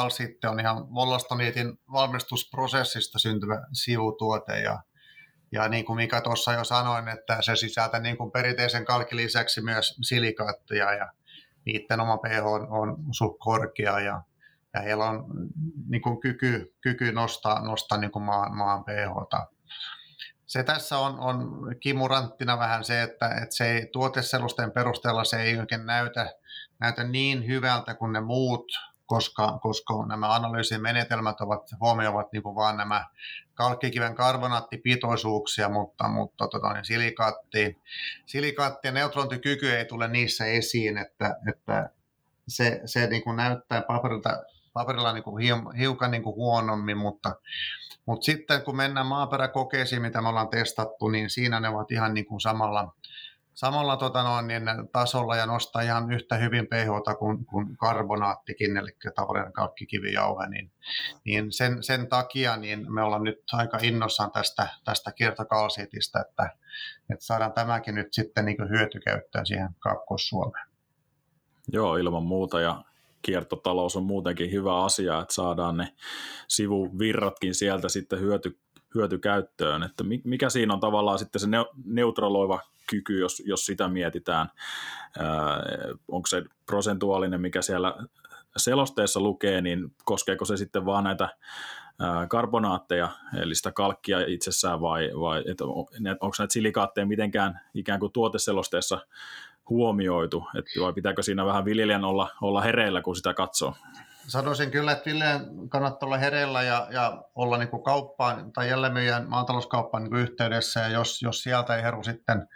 sitten 0.08 0.50
on 0.50 0.60
ihan 0.60 0.94
Vollastoniitin 0.94 1.78
valmistusprosessista 1.92 3.18
syntyvä 3.18 3.66
sivutuote 3.72 4.60
ja 4.60 4.80
ja 5.52 5.68
niin 5.68 5.84
kuin 5.84 5.96
Mika 5.96 6.20
tuossa 6.20 6.52
jo 6.52 6.64
sanoin, 6.64 7.08
että 7.08 7.42
se 7.42 7.56
sisältää 7.56 8.00
niin 8.00 8.16
kuin 8.16 8.30
perinteisen 8.30 8.84
kalkin 8.84 9.16
lisäksi 9.16 9.60
myös 9.60 9.98
silikaatteja 10.02 10.92
ja 10.92 11.12
niiden 11.64 12.00
oma 12.00 12.18
pH 12.18 12.46
on, 12.46 12.66
on 12.70 12.96
suht 13.10 13.36
korkea 13.38 14.00
ja 14.00 14.22
ja 14.76 14.82
heillä 14.82 15.04
on 15.04 15.24
niin 15.88 16.02
kuin 16.02 16.20
kyky, 16.20 16.74
kyky 16.80 17.12
nostaa, 17.12 17.64
nostaa 17.64 17.98
niin 17.98 18.10
kuin 18.10 18.22
maan, 18.22 18.56
maan 18.56 18.84
pH. 18.84 19.48
Se 20.46 20.62
tässä 20.62 20.98
on, 20.98 21.20
on 21.20 21.38
kimuranttina 21.80 22.58
vähän 22.58 22.84
se, 22.84 23.02
että, 23.02 23.28
että 23.28 23.56
se 23.56 23.70
ei, 23.70 23.86
tuoteselusten 23.86 24.72
perusteella 24.72 25.24
se 25.24 25.42
ei 25.42 25.58
oikein 25.58 25.86
näytä, 25.86 26.34
näytä 26.78 27.04
niin 27.04 27.46
hyvältä 27.46 27.94
kuin 27.94 28.12
ne 28.12 28.20
muut, 28.20 28.72
koska, 29.06 29.58
koska 29.62 30.06
nämä 30.06 30.34
analyysimenetelmät 30.34 31.40
ovat, 31.40 31.62
huomioivat 31.80 32.32
niin 32.32 32.42
vain 32.44 32.76
nämä 32.76 33.04
kalkkikiven 33.54 34.14
karbonaattipitoisuuksia, 34.14 35.68
mutta, 35.68 36.08
mutta 36.08 36.48
tota, 36.48 36.72
niin 36.72 36.84
silikaatti, 36.84 37.78
silikaatti 38.26 38.88
ja 38.88 38.92
neutrontikyky 38.92 39.70
ei 39.70 39.84
tule 39.84 40.08
niissä 40.08 40.44
esiin, 40.44 40.98
että, 40.98 41.36
että 41.48 41.90
se, 42.48 42.80
se 42.84 43.06
niin 43.06 43.22
kuin 43.22 43.36
näyttää 43.36 43.82
paperilta 43.82 44.42
paperilla 44.76 45.12
niin 45.12 45.24
kuin 45.24 45.42
hiukan 45.78 46.10
niin 46.10 46.22
kuin 46.22 46.36
huonommin, 46.36 46.96
mutta, 46.96 47.34
mutta 48.06 48.24
sitten 48.24 48.62
kun 48.62 48.76
mennään 48.76 49.06
maaperäkokeisiin, 49.06 50.02
mitä 50.02 50.22
me 50.22 50.28
ollaan 50.28 50.48
testattu, 50.48 51.08
niin 51.08 51.30
siinä 51.30 51.60
ne 51.60 51.68
ovat 51.68 51.92
ihan 51.92 52.14
niin 52.14 52.26
kuin 52.26 52.40
samalla, 52.40 52.94
samalla 53.54 53.96
tota 53.96 54.22
noin, 54.22 54.46
niin 54.46 54.62
tasolla 54.92 55.36
ja 55.36 55.46
nostaa 55.46 55.82
ihan 55.82 56.12
yhtä 56.12 56.36
hyvin 56.36 56.66
pH 56.66 57.16
kuin, 57.18 57.46
kuin 57.46 57.76
karbonaattikin, 57.76 58.76
eli 58.76 58.88
tavallinen 59.14 59.52
kalkkikivijauhe, 59.52 60.46
niin, 60.46 60.72
niin 61.24 61.52
sen, 61.52 61.82
sen, 61.82 62.08
takia 62.08 62.56
niin 62.56 62.94
me 62.94 63.02
ollaan 63.02 63.24
nyt 63.24 63.42
aika 63.52 63.78
innossaan 63.82 64.30
tästä, 64.30 64.68
tästä 64.84 65.12
kiertokalsiitista, 65.12 66.20
että, 66.20 66.50
että 67.10 67.24
saadaan 67.24 67.52
tämäkin 67.52 67.94
nyt 67.94 68.08
sitten 68.12 68.44
niin 68.44 68.70
hyötykäyttöön 68.70 69.46
siihen 69.46 69.68
Kaakkois-Suomeen. 69.78 70.68
Joo, 71.72 71.96
ilman 71.96 72.22
muuta, 72.22 72.60
ja 72.60 72.84
kiertotalous 73.26 73.96
on 73.96 74.04
muutenkin 74.04 74.52
hyvä 74.52 74.84
asia, 74.84 75.20
että 75.20 75.34
saadaan 75.34 75.76
ne 75.76 75.92
sivuvirratkin 76.48 77.54
sieltä 77.54 77.88
sitten 77.88 78.20
hyöty, 78.20 78.58
hyötykäyttöön, 78.94 79.82
että 79.82 80.04
mikä 80.24 80.50
siinä 80.50 80.74
on 80.74 80.80
tavallaan 80.80 81.18
sitten 81.18 81.40
se 81.40 81.46
neutraloiva 81.84 82.60
kyky, 82.90 83.18
jos, 83.18 83.42
jos 83.46 83.66
sitä 83.66 83.88
mietitään, 83.88 84.50
onko 86.08 86.26
se 86.26 86.42
prosentuaalinen, 86.66 87.40
mikä 87.40 87.62
siellä 87.62 87.94
selosteessa 88.56 89.20
lukee, 89.20 89.60
niin 89.60 89.94
koskeeko 90.04 90.44
se 90.44 90.56
sitten 90.56 90.86
vaan 90.86 91.04
näitä 91.04 91.28
karbonaatteja, 92.28 93.08
eli 93.42 93.54
sitä 93.54 93.72
kalkkia 93.72 94.20
itsessään, 94.26 94.80
vai, 94.80 95.10
vai 95.20 95.44
onko 96.20 96.34
näitä 96.38 96.52
silikaatteja 96.52 97.06
mitenkään 97.06 97.60
ikään 97.74 98.00
kuin 98.00 98.12
tuoteselosteessa 98.12 98.98
huomioitu, 99.68 100.48
että 100.58 100.70
vai 100.80 100.92
pitääkö 100.92 101.22
siinä 101.22 101.46
vähän 101.46 101.64
viljelijän 101.64 102.04
olla, 102.04 102.30
olla 102.40 102.60
hereillä, 102.60 103.02
kun 103.02 103.16
sitä 103.16 103.34
katsoo? 103.34 103.74
Sanoisin 104.28 104.70
kyllä, 104.70 104.92
että 104.92 105.10
viljelijän 105.10 105.68
kannattaa 105.68 106.06
olla 106.06 106.18
hereillä 106.18 106.62
ja, 106.62 106.86
ja 106.90 107.24
olla 107.34 107.58
niin 107.58 107.82
kauppaan 107.84 108.52
tai 108.52 108.68
jälleenmyyjän 108.68 109.28
maatalouskauppaan 109.28 110.04
niin 110.04 110.16
yhteydessä, 110.16 110.80
ja 110.80 110.88
jos, 110.88 111.22
jos 111.22 111.42
sieltä 111.42 111.76
ei 111.76 111.82
heru 111.82 112.02
sitten 112.02 112.48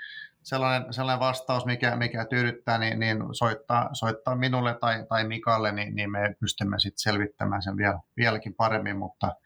sellainen, 0.43 0.93
sellainen 0.93 1.21
vastaus, 1.21 1.67
mikä, 1.67 1.97
mikä 1.97 2.25
tyydyttää, 2.25 2.79
niin, 2.79 3.01
niin 3.01 3.19
soittaa, 3.33 3.89
soittaa 3.93 4.37
minulle 4.37 4.75
tai, 4.81 5.07
tai 5.09 5.25
Mikalle, 5.25 5.73
niin, 5.73 5.95
niin 5.95 6.11
me 6.11 6.35
pystymme 6.41 6.79
sitten 6.79 6.99
selvittämään 7.03 7.63
sen 7.63 7.77
vielä, 7.77 7.99
vieläkin 8.17 8.55
paremmin, 8.55 8.97
mutta 8.97 9.37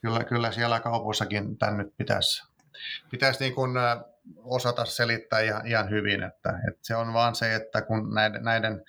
kyllä, 0.00 0.24
kyllä 0.24 0.52
siellä 0.52 0.80
kaupoissakin 0.80 1.58
tämän 1.58 1.76
nyt 1.76 1.96
pitäisi, 1.96 2.42
pitäisi 3.10 3.40
niin 3.40 3.54
kuin 3.54 3.70
osata 4.36 4.84
selittää 4.84 5.40
ihan, 5.40 5.66
ihan 5.66 5.90
hyvin, 5.90 6.22
että, 6.22 6.50
että 6.68 6.80
se 6.82 6.96
on 6.96 7.12
vaan 7.12 7.34
se, 7.34 7.54
että 7.54 7.82
kun 7.82 8.14
näiden, 8.14 8.44
näiden 8.44 8.84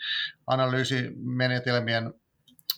analyysimenetelmien 0.47 2.13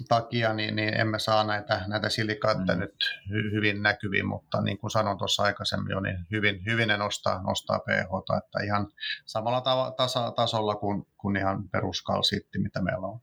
takia 0.08 0.54
niin, 0.54 0.76
niin 0.76 1.00
emme 1.00 1.20
saa 1.20 1.44
näitä, 1.44 1.82
näitä 1.88 2.10
silikaatteja 2.10 2.76
mm. 2.76 2.82
nyt 2.82 2.96
hy, 3.30 3.52
hyvin 3.52 3.84
näkyviin, 3.84 4.28
mutta 4.28 4.62
niin 4.62 4.78
kuin 4.78 4.92
sanoin 4.92 5.18
tuossa 5.18 5.44
aikaisemmin 5.44 5.92
jo, 5.92 6.00
niin 6.00 6.18
hyvin, 6.32 6.66
hyvin 6.66 6.88
ne 6.88 6.98
nostaa, 6.98 7.42
nostaa 7.42 7.80
pH, 7.80 8.38
että 8.38 8.66
ihan 8.66 8.88
samalla 9.26 9.62
tava, 9.62 9.92
tasa, 9.92 10.32
tasolla 10.32 10.76
kuin, 10.76 11.08
kuin 11.18 11.38
ihan 11.38 11.70
peruskalsiitti, 11.70 12.60
mitä 12.60 12.82
meillä 12.82 13.08
on. 13.08 13.20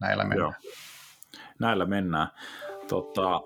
Näillä 0.00 0.24
mennään. 0.24 0.54
Joo. 0.62 0.72
Näillä 1.58 1.86
mennään. 1.86 2.28
Tota, 2.88 3.40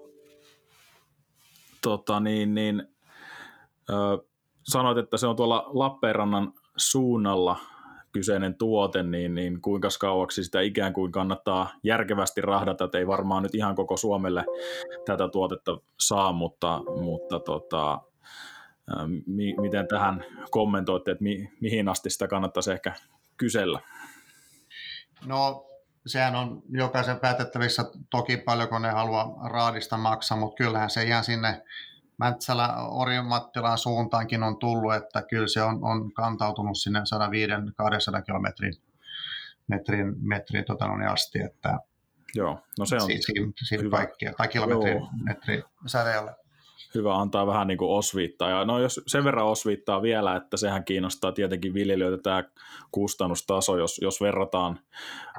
tota 1.83 2.21
niin, 2.21 2.55
niin, 2.55 2.89
ö, 3.91 4.28
sanoit, 4.69 4.99
että 4.99 5.17
se 5.17 5.27
on 5.27 5.37
tuolla 5.37 5.71
Lappeenrannan 5.73 6.53
suunnalla 6.77 7.57
kyseinen 8.13 8.55
tuote, 8.55 9.03
niin, 9.03 9.35
niin 9.35 9.61
kuinka 9.61 9.89
kauaksi 10.01 10.45
sitä 10.45 10.61
ikään 10.61 10.93
kuin 10.93 11.13
kannattaa 11.13 11.71
järkevästi 11.83 12.41
rahdata, 12.41 12.85
että 12.85 12.99
ei 12.99 13.07
varmaan 13.07 13.43
nyt 13.43 13.55
ihan 13.55 13.75
koko 13.75 13.97
Suomelle 13.97 14.45
tätä 15.07 15.29
tuotetta 15.29 15.79
saa, 16.01 16.33
mutta, 16.33 16.81
mutta 17.01 17.41
tota, 17.41 18.01
mi, 19.27 19.55
miten 19.61 19.89
tähän 19.89 20.25
kommentoitte, 20.51 21.11
että 21.11 21.25
mi, 21.25 21.53
mihin 21.61 21.89
asti 21.89 22.11
sitä 22.11 22.29
kannattaisi 22.29 22.73
ehkä 22.73 22.93
kysellä? 23.37 23.81
No 25.27 25.67
sehän 26.07 26.37
on 26.37 26.63
jokaisen 26.71 27.21
päätettävissä 27.21 27.85
toki 28.11 28.37
paljonko 28.37 28.79
ne 28.79 28.91
haluaa 28.91 29.49
raadista 29.49 29.97
maksaa, 29.97 30.39
mutta 30.39 30.57
kyllähän 30.57 30.91
se 30.91 31.03
ihan 31.03 31.25
sinne 31.25 31.63
Mäntsälä 32.19 32.75
Orimattilan 32.89 33.79
suuntaankin 33.79 34.43
on 34.43 34.59
tullut, 34.59 34.95
että 34.95 35.23
kyllä 35.23 35.49
se 35.49 35.63
on, 35.63 35.85
on 35.85 36.13
kantautunut 36.13 36.79
sinne 36.79 37.01
105-200 38.19 38.23
kilometrin 38.23 38.75
metrin, 39.69 40.15
metrin 40.21 40.65
tota 40.65 40.85
asti, 41.11 41.39
että 41.43 41.79
Joo, 42.35 42.59
no 42.79 42.87
se 42.87 42.95
on 42.95 43.01
si- 43.01 43.23
si- 43.23 43.53
si- 43.65 43.79
hyvä. 43.79 43.97
Kaikkia, 43.97 44.33
tai 44.33 44.49
kilometrin 44.49 45.03
metrin 45.25 45.63
säteellä 45.87 46.35
hyvä 46.95 47.17
antaa 47.21 47.47
vähän 47.47 47.67
niin 47.67 47.79
kuin 47.79 47.91
osviittaa. 47.91 48.51
Ja 48.51 48.65
no 48.65 48.79
jos 48.79 49.01
sen 49.07 49.25
verran 49.25 49.47
osviittaa 49.47 50.03
vielä, 50.03 50.37
että 50.37 50.57
sehän 50.57 50.85
kiinnostaa 50.85 51.33
tietenkin 51.33 51.75
viljelijöitä 51.75 52.23
tämä 52.23 52.45
kustannustaso, 52.93 53.77
jos, 53.79 53.99
jos 54.03 54.21
verrataan 54.21 54.81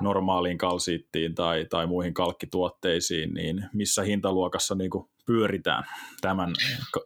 normaaliin 0.01 0.57
kalsiittiin 0.57 1.35
tai, 1.35 1.65
tai 1.69 1.87
muihin 1.87 2.13
kalkkituotteisiin, 2.13 3.33
niin 3.33 3.65
missä 3.73 4.03
hintaluokassa 4.03 4.75
niin 4.75 4.89
kuin 4.89 5.09
pyöritään 5.29 5.83
tämän 6.21 6.53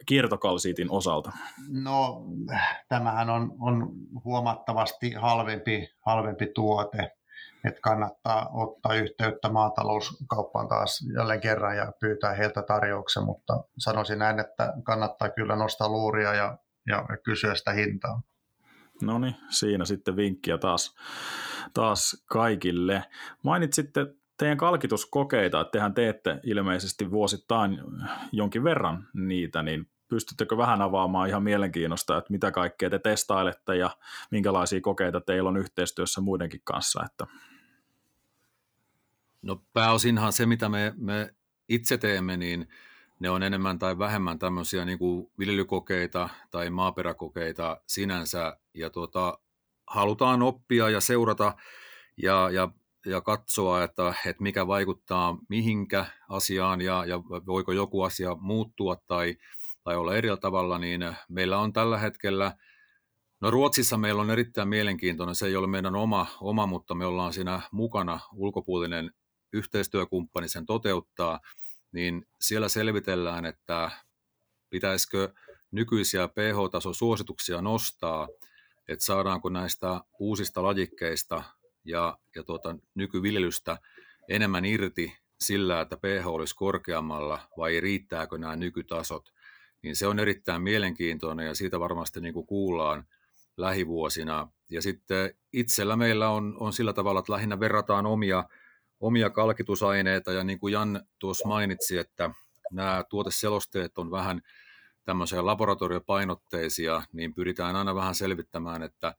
kiertokalsiitin 0.06 0.90
osalta? 0.90 1.32
No 1.68 2.22
tämähän 2.88 3.30
on, 3.30 3.52
on 3.60 3.90
huomattavasti 4.24 5.12
halvempi, 5.12 5.88
halvempi 6.06 6.46
tuote 6.54 7.10
että 7.64 7.80
kannattaa 7.80 8.48
ottaa 8.52 8.94
yhteyttä 8.94 9.48
maatalouskauppaan 9.48 10.68
taas 10.68 11.06
jälleen 11.16 11.40
kerran 11.40 11.76
ja 11.76 11.92
pyytää 12.00 12.34
heiltä 12.34 12.62
tarjouksen, 12.62 13.24
mutta 13.24 13.64
sanoisin 13.78 14.18
näin, 14.18 14.38
että 14.40 14.72
kannattaa 14.82 15.28
kyllä 15.28 15.56
nostaa 15.56 15.88
luuria 15.88 16.34
ja, 16.34 16.58
ja 16.88 17.06
kysyä 17.24 17.54
sitä 17.54 17.72
hintaa. 17.72 18.22
No 19.02 19.18
niin, 19.18 19.34
siinä 19.48 19.84
sitten 19.84 20.16
vinkkiä 20.16 20.58
taas, 20.58 20.94
taas 21.74 22.24
kaikille. 22.30 23.04
Mainitsitte 23.42 24.06
teidän 24.36 24.58
kalkituskokeita, 24.58 25.60
että 25.60 25.70
tehän 25.72 25.94
teette 25.94 26.40
ilmeisesti 26.42 27.10
vuosittain 27.10 27.80
jonkin 28.32 28.64
verran 28.64 29.08
niitä, 29.14 29.62
niin 29.62 29.88
pystyttekö 30.08 30.56
vähän 30.56 30.82
avaamaan 30.82 31.28
ihan 31.28 31.42
mielenkiinnosta, 31.42 32.18
että 32.18 32.32
mitä 32.32 32.50
kaikkea 32.50 32.90
te 32.90 32.98
testailette 32.98 33.76
ja 33.76 33.90
minkälaisia 34.30 34.80
kokeita 34.80 35.20
teillä 35.20 35.48
on 35.48 35.56
yhteistyössä 35.56 36.20
muidenkin 36.20 36.60
kanssa, 36.64 37.02
että? 37.06 37.26
No 39.42 39.62
pääosinhan 39.72 40.32
se, 40.32 40.46
mitä 40.46 40.68
me, 40.68 40.94
me 40.96 41.34
itse 41.68 41.98
teemme, 41.98 42.36
niin 42.36 42.68
ne 43.20 43.30
on 43.30 43.42
enemmän 43.42 43.78
tai 43.78 43.98
vähemmän 43.98 44.38
tämmöisiä 44.38 44.84
niin 44.84 44.98
kuin 44.98 45.30
viljelykokeita 45.38 46.28
tai 46.50 46.70
maaperäkokeita 46.70 47.80
sinänsä, 47.86 48.56
ja 48.74 48.90
tuota, 48.90 49.38
halutaan 49.86 50.42
oppia 50.42 50.90
ja 50.90 51.00
seurata 51.00 51.54
ja, 52.16 52.50
ja, 52.50 52.68
ja 53.06 53.20
katsoa, 53.20 53.82
että, 53.84 54.14
että 54.26 54.42
mikä 54.42 54.66
vaikuttaa 54.66 55.38
mihinkä 55.48 56.06
asiaan 56.28 56.80
ja, 56.80 57.04
ja 57.06 57.18
voiko 57.46 57.72
joku 57.72 58.02
asia 58.02 58.36
muuttua 58.40 58.96
tai, 59.06 59.36
tai 59.84 59.96
olla 59.96 60.16
eri 60.16 60.28
tavalla, 60.40 60.78
niin 60.78 61.00
meillä 61.28 61.58
on 61.58 61.72
tällä 61.72 61.98
hetkellä– 61.98 62.52
No 63.44 63.50
Ruotsissa 63.50 63.96
meillä 63.96 64.22
on 64.22 64.30
erittäin 64.30 64.68
mielenkiintoinen, 64.68 65.34
se 65.34 65.46
ei 65.46 65.56
ole 65.56 65.66
meidän 65.66 65.96
oma, 65.96 66.26
oma, 66.40 66.66
mutta 66.66 66.94
me 66.94 67.06
ollaan 67.06 67.32
siinä 67.32 67.60
mukana 67.72 68.20
ulkopuolinen 68.32 69.10
yhteistyökumppani 69.52 70.48
sen 70.48 70.66
toteuttaa, 70.66 71.40
niin 71.92 72.26
siellä 72.40 72.68
selvitellään, 72.68 73.44
että 73.44 73.90
pitäisikö 74.70 75.32
nykyisiä 75.70 76.28
pH-tasosuosituksia 76.28 77.62
nostaa, 77.62 78.28
että 78.88 79.04
saadaanko 79.04 79.48
näistä 79.48 80.00
uusista 80.18 80.62
lajikkeista 80.62 81.42
ja, 81.84 82.18
ja 82.34 82.42
tuota, 82.42 82.76
nykyviljelystä 82.94 83.78
enemmän 84.28 84.64
irti 84.64 85.16
sillä, 85.40 85.80
että 85.80 85.96
pH 85.96 86.26
olisi 86.26 86.56
korkeammalla 86.56 87.40
vai 87.56 87.80
riittääkö 87.80 88.38
nämä 88.38 88.56
nykytasot, 88.56 89.32
niin 89.82 89.96
se 89.96 90.06
on 90.06 90.18
erittäin 90.18 90.62
mielenkiintoinen 90.62 91.46
ja 91.46 91.54
siitä 91.54 91.80
varmasti 91.80 92.20
niin 92.20 92.34
kuin 92.34 92.46
kuullaan 92.46 93.06
lähivuosina. 93.56 94.48
Ja 94.70 94.82
sitten 94.82 95.34
itsellä 95.52 95.96
meillä 95.96 96.30
on, 96.30 96.56
on 96.60 96.72
sillä 96.72 96.92
tavalla, 96.92 97.20
että 97.20 97.32
lähinnä 97.32 97.60
verrataan 97.60 98.06
omia 98.06 98.44
omia 99.00 99.30
kalkitusaineita 99.30 100.32
ja 100.32 100.44
niin 100.44 100.58
kuin 100.58 100.72
Jan 100.72 101.02
tuossa 101.18 101.48
mainitsi, 101.48 101.98
että 101.98 102.30
nämä 102.72 103.04
tuoteselosteet 103.08 103.98
on 103.98 104.10
vähän 104.10 104.40
tämmöisiä 105.04 105.46
laboratoriopainotteisia, 105.46 107.02
niin 107.12 107.34
pyritään 107.34 107.76
aina 107.76 107.94
vähän 107.94 108.14
selvittämään, 108.14 108.82
että 108.82 109.14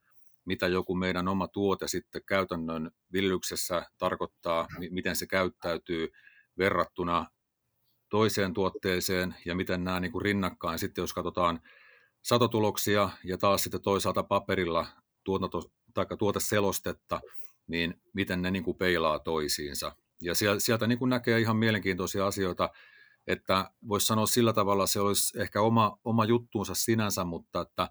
mitä 0.46 0.68
joku 0.68 0.94
meidän 0.94 1.28
oma 1.28 1.48
tuote 1.48 1.88
sitten 1.88 2.22
käytännön 2.28 2.90
viljelyksessä 3.12 3.86
tarkoittaa, 3.98 4.68
miten 4.90 5.16
se 5.16 5.26
käyttäytyy 5.26 6.08
verrattuna 6.58 7.26
toiseen 8.08 8.54
tuotteeseen 8.54 9.34
ja 9.44 9.54
miten 9.54 9.84
nämä 9.84 10.00
niin 10.00 10.12
kuin 10.12 10.22
rinnakkain 10.22 10.78
sitten, 10.78 11.02
jos 11.02 11.12
katsotaan 11.12 11.60
satotuloksia 12.22 13.10
ja 13.24 13.38
taas 13.38 13.62
sitten 13.62 13.82
toisaalta 13.82 14.22
paperilla 14.22 14.86
tuotanto, 15.24 15.62
tai 15.94 16.06
tuoteselostetta, 16.18 17.20
niin 17.66 17.94
miten 18.12 18.42
ne 18.42 18.50
niin 18.50 18.64
kuin 18.64 18.76
peilaa 18.76 19.18
toisiinsa. 19.18 19.96
Ja 20.20 20.34
sieltä 20.58 20.86
niin 20.86 20.98
kuin 20.98 21.08
näkee 21.08 21.40
ihan 21.40 21.56
mielenkiintoisia 21.56 22.26
asioita, 22.26 22.70
että 23.26 23.70
voisi 23.88 24.06
sanoa 24.06 24.26
sillä 24.26 24.52
tavalla, 24.52 24.86
se 24.86 25.00
olisi 25.00 25.40
ehkä 25.40 25.60
oma, 25.60 25.98
oma 26.04 26.24
juttuunsa 26.24 26.74
sinänsä, 26.74 27.24
mutta 27.24 27.60
että 27.60 27.90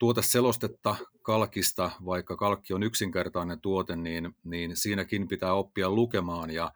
tuoteselostetta 0.00 0.96
kalkista, 1.22 1.90
vaikka 2.04 2.36
kalkki 2.36 2.72
on 2.74 2.82
yksinkertainen 2.82 3.60
tuote, 3.60 3.96
niin, 3.96 4.36
niin 4.44 4.76
siinäkin 4.76 5.28
pitää 5.28 5.54
oppia 5.54 5.90
lukemaan 5.90 6.50
ja, 6.50 6.72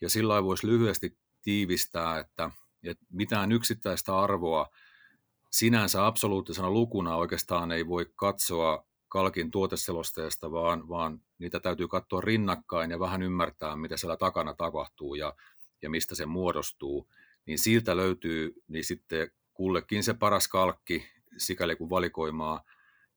ja 0.00 0.10
sillä 0.10 0.44
voisi 0.44 0.66
lyhyesti 0.66 1.18
tiivistää, 1.42 2.18
että, 2.18 2.50
että 2.82 3.04
mitään 3.10 3.52
yksittäistä 3.52 4.18
arvoa 4.18 4.68
sinänsä 5.50 6.06
absoluuttisena 6.06 6.70
lukuna 6.70 7.16
oikeastaan 7.16 7.72
ei 7.72 7.86
voi 7.86 8.12
katsoa 8.16 8.86
kalkin 9.08 9.50
tuoteselosteesta, 9.50 10.52
vaan, 10.52 10.88
vaan 10.88 11.20
niitä 11.38 11.60
täytyy 11.60 11.88
katsoa 11.88 12.20
rinnakkain 12.20 12.90
ja 12.90 13.00
vähän 13.00 13.22
ymmärtää, 13.22 13.76
mitä 13.76 13.96
siellä 13.96 14.16
takana 14.16 14.54
tapahtuu 14.54 15.14
ja, 15.14 15.34
ja 15.82 15.90
mistä 15.90 16.14
se 16.14 16.26
muodostuu. 16.26 17.08
Niin 17.46 17.58
siltä 17.58 17.96
löytyy 17.96 18.62
niin 18.68 18.84
sitten 18.84 19.30
kullekin 19.54 20.02
se 20.02 20.14
paras 20.14 20.48
kalkki, 20.48 21.06
sikäli 21.36 21.76
kun 21.76 21.90
valikoimaa 21.90 22.64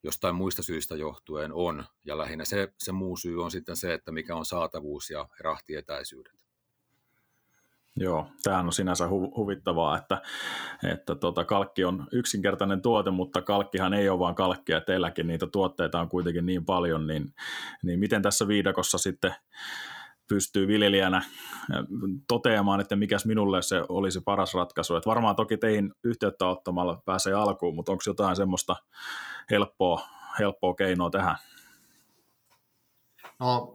jostain 0.04 0.36
muista 0.36 0.64
syistä 0.64 0.96
johtuen 0.96 1.54
on. 1.54 1.86
Ja 2.06 2.18
lähinnä 2.18 2.46
se, 2.46 2.74
se 2.78 2.92
muu 2.92 3.18
syy 3.18 3.44
on 3.44 3.52
sitten 3.52 3.76
se, 3.76 3.94
että 3.94 4.12
mikä 4.12 4.36
on 4.36 4.46
saatavuus 4.46 5.10
ja 5.10 5.28
rahtietäisyydet. 5.40 6.34
Joo, 8.00 8.28
tämähän 8.44 8.66
on 8.66 8.74
sinänsä 8.74 9.06
hu- 9.06 9.38
huvittavaa, 9.38 9.98
että, 9.98 10.22
että 10.92 11.16
tota, 11.16 11.46
kalkki 11.46 11.84
on 11.84 12.08
yksinkertainen 12.12 12.82
tuote, 12.82 13.12
mutta 13.12 13.42
kalkkihan 13.42 13.94
ei 13.94 14.10
ole 14.10 14.20
vain 14.20 14.36
kalkkia, 14.36 14.82
teilläkin 14.82 15.28
niitä 15.28 15.48
tuotteita 15.48 16.00
on 16.00 16.10
kuitenkin 16.10 16.46
niin 16.46 16.66
paljon, 16.66 17.08
niin, 17.08 17.34
niin 17.84 18.00
miten 18.00 18.22
tässä 18.22 18.48
viidakossa 18.48 18.98
sitten 18.98 19.36
pystyy 20.28 20.68
viljelijänä 20.68 21.22
toteamaan, 22.28 22.82
että 22.82 22.96
mikäs 22.96 23.26
minulle 23.26 23.62
se 23.62 23.84
olisi 23.90 24.22
paras 24.22 24.54
ratkaisu. 24.54 24.96
Että 24.96 25.10
varmaan 25.10 25.36
toki 25.36 25.58
teihin 25.58 25.94
yhteyttä 26.04 26.46
ottamalla 26.46 27.02
pääsee 27.06 27.34
alkuun, 27.34 27.76
mutta 27.76 27.92
onko 27.92 28.04
jotain 28.08 28.36
semmoista 28.36 28.76
helppoa, 29.52 30.08
helppoa 30.40 30.76
keinoa 30.76 31.10
tähän? 31.10 31.36
No, 33.40 33.74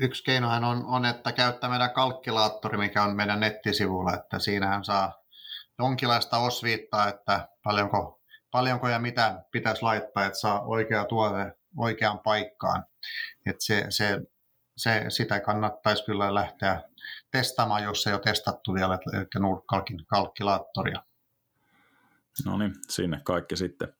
yksi 0.00 0.24
keinohan 0.24 0.64
on, 0.64 0.84
on, 0.86 1.04
että 1.04 1.32
käyttää 1.32 1.70
meidän 1.70 1.92
kalkkilaattori, 1.92 2.78
mikä 2.78 3.02
on 3.02 3.16
meidän 3.16 3.40
nettisivulla, 3.40 4.14
että 4.14 4.38
siinähän 4.38 4.84
saa 4.84 5.12
jonkinlaista 5.78 6.38
osviittaa, 6.38 7.08
että 7.08 7.48
paljonko, 7.62 8.20
paljonko 8.50 8.88
ja 8.88 8.98
mitä 8.98 9.42
pitäisi 9.50 9.82
laittaa, 9.82 10.24
että 10.24 10.38
saa 10.38 10.60
oikea 10.60 11.04
tuote 11.04 11.52
oikeaan 11.76 12.18
paikkaan. 12.18 12.84
Että 13.46 13.64
se, 13.64 13.86
se, 13.88 14.20
se, 14.78 15.04
sitä 15.08 15.40
kannattaisi 15.40 16.04
kyllä 16.04 16.34
lähteä 16.34 16.82
testaamaan, 17.30 17.82
jos 17.82 18.06
ei 18.06 18.12
ole 18.12 18.20
testattu 18.20 18.74
vielä, 18.74 18.98
eli 19.12 19.26
Nordkalkin 19.38 20.06
kalkkilaattoria. 20.06 21.02
No 22.44 22.58
niin, 22.58 22.74
sinne 22.88 23.20
kaikki 23.24 23.56
sitten. 23.56 23.92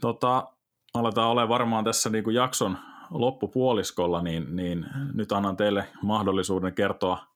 Tota, 0.00 0.48
aletaan 0.94 1.28
olemaan 1.28 1.48
varmaan 1.48 1.84
tässä 1.84 2.10
niin 2.10 2.24
kuin 2.24 2.36
jakson 2.36 2.78
loppupuoliskolla, 3.10 4.22
niin, 4.22 4.56
niin 4.56 4.86
nyt 5.14 5.32
annan 5.32 5.56
teille 5.56 5.88
mahdollisuuden 6.02 6.74
kertoa 6.74 7.26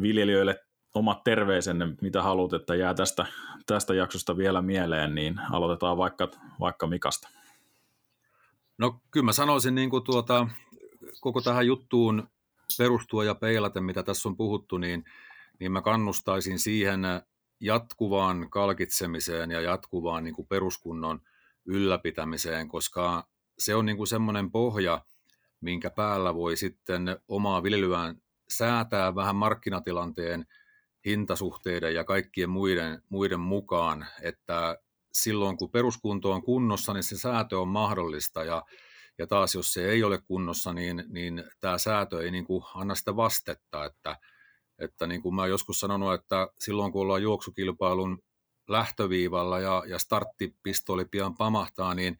viljelijöille 0.00 0.60
omat 0.94 1.24
terveisenne, 1.24 1.88
mitä 2.00 2.22
haluat, 2.22 2.52
että 2.52 2.74
jää 2.74 2.94
tästä, 2.94 3.26
tästä 3.66 3.94
jaksosta 3.94 4.36
vielä 4.36 4.62
mieleen, 4.62 5.14
niin 5.14 5.40
aloitetaan 5.50 5.96
vaikka, 5.96 6.28
vaikka 6.60 6.86
Mikasta. 6.86 7.28
No 8.78 9.00
kyllä 9.10 9.24
mä 9.24 9.32
sanoisin 9.32 9.74
niin 9.74 9.90
kuin 9.90 10.04
tuota, 10.04 10.48
koko 11.20 11.40
tähän 11.40 11.66
juttuun 11.66 12.28
perustua 12.78 13.24
ja 13.24 13.34
peilata, 13.34 13.80
mitä 13.80 14.02
tässä 14.02 14.28
on 14.28 14.36
puhuttu, 14.36 14.78
niin, 14.78 15.04
niin 15.60 15.72
mä 15.72 15.82
kannustaisin 15.82 16.58
siihen 16.58 17.00
jatkuvaan 17.60 18.50
kalkitsemiseen 18.50 19.50
ja 19.50 19.60
jatkuvaan 19.60 20.24
niin 20.24 20.34
kuin 20.34 20.48
peruskunnon 20.48 21.20
ylläpitämiseen, 21.66 22.68
koska 22.68 23.26
se 23.58 23.74
on 23.74 23.86
niin 23.86 23.96
kuin 23.96 24.06
semmoinen 24.06 24.50
pohja, 24.50 25.04
minkä 25.60 25.90
päällä 25.90 26.34
voi 26.34 26.56
sitten 26.56 27.16
omaa 27.28 27.62
viljelyään 27.62 28.22
säätää 28.48 29.14
vähän 29.14 29.36
markkinatilanteen, 29.36 30.46
hintasuhteiden 31.06 31.94
ja 31.94 32.04
kaikkien 32.04 32.50
muiden, 32.50 33.02
muiden 33.08 33.40
mukaan, 33.40 34.06
että 34.22 34.78
silloin 35.12 35.56
kun 35.56 35.70
peruskunto 35.70 36.32
on 36.32 36.42
kunnossa, 36.42 36.92
niin 36.92 37.02
se 37.02 37.18
säätö 37.18 37.60
on 37.60 37.68
mahdollista 37.68 38.44
ja, 38.44 38.62
ja 39.18 39.26
taas 39.26 39.54
jos 39.54 39.72
se 39.72 39.90
ei 39.90 40.02
ole 40.02 40.18
kunnossa, 40.18 40.72
niin, 40.72 41.04
niin 41.08 41.44
tämä 41.60 41.78
säätö 41.78 42.22
ei 42.22 42.30
niin 42.30 42.44
kuin 42.44 42.64
anna 42.74 42.94
sitä 42.94 43.16
vastetta, 43.16 43.84
että, 43.84 44.16
että 44.78 45.06
niin 45.06 45.22
kuin 45.22 45.34
mä 45.34 45.46
joskus 45.46 45.80
sanonut, 45.80 46.14
että 46.14 46.48
silloin 46.58 46.92
kun 46.92 47.02
ollaan 47.02 47.22
juoksukilpailun 47.22 48.22
lähtöviivalla 48.68 49.60
ja, 49.60 49.82
ja 49.86 49.98
starttipistoli 49.98 51.04
pian 51.04 51.34
pamahtaa, 51.36 51.94
niin 51.94 52.18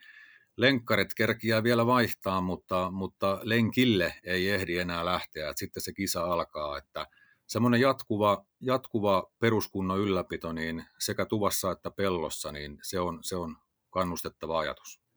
lenkkarit 0.56 1.14
kerkiää 1.14 1.62
vielä 1.62 1.86
vaihtaa, 1.86 2.40
mutta, 2.40 2.90
mutta 2.90 3.40
lenkille 3.42 4.14
ei 4.24 4.50
ehdi 4.50 4.78
enää 4.78 5.04
lähteä, 5.04 5.48
että 5.48 5.58
sitten 5.58 5.82
se 5.82 5.92
kisa 5.92 6.24
alkaa, 6.24 6.78
että 6.78 7.06
semmoinen 7.46 7.80
jatkuva, 7.80 8.46
jatkuva 8.60 9.30
peruskunnon 9.38 9.98
ylläpito 9.98 10.52
niin 10.52 10.84
sekä 10.98 11.26
tuvassa 11.26 11.70
että 11.70 11.90
pellossa, 11.90 12.52
niin 12.52 12.78
se 12.82 13.00
on, 13.00 13.18
se 13.22 13.36
on 13.36 13.56
kannustettava 13.90 14.58
ajatus. 14.58 15.07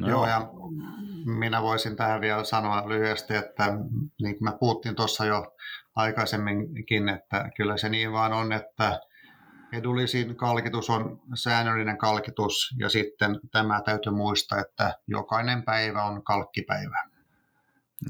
No. 0.00 0.08
Joo, 0.08 0.26
ja 0.26 0.48
minä 1.38 1.62
voisin 1.62 1.96
tähän 1.96 2.20
vielä 2.20 2.44
sanoa 2.44 2.88
lyhyesti, 2.88 3.34
että 3.34 3.64
niin 4.22 4.38
kuin 4.38 4.44
me 4.44 4.58
puhuttiin 4.60 4.96
tuossa 4.96 5.24
jo 5.24 5.56
aikaisemminkin, 5.96 7.08
että 7.08 7.50
kyllä 7.56 7.76
se 7.76 7.88
niin 7.88 8.12
vaan 8.12 8.32
on, 8.32 8.52
että 8.52 9.00
edullisin 9.72 10.36
kalkitus 10.36 10.90
on 10.90 11.20
säännöllinen 11.34 11.98
kalkitus 11.98 12.74
ja 12.78 12.88
sitten 12.88 13.40
tämä 13.52 13.82
täytyy 13.84 14.12
muistaa, 14.12 14.58
että 14.58 14.98
jokainen 15.06 15.62
päivä 15.62 16.04
on 16.04 16.24
kalkkipäivä. 16.24 17.04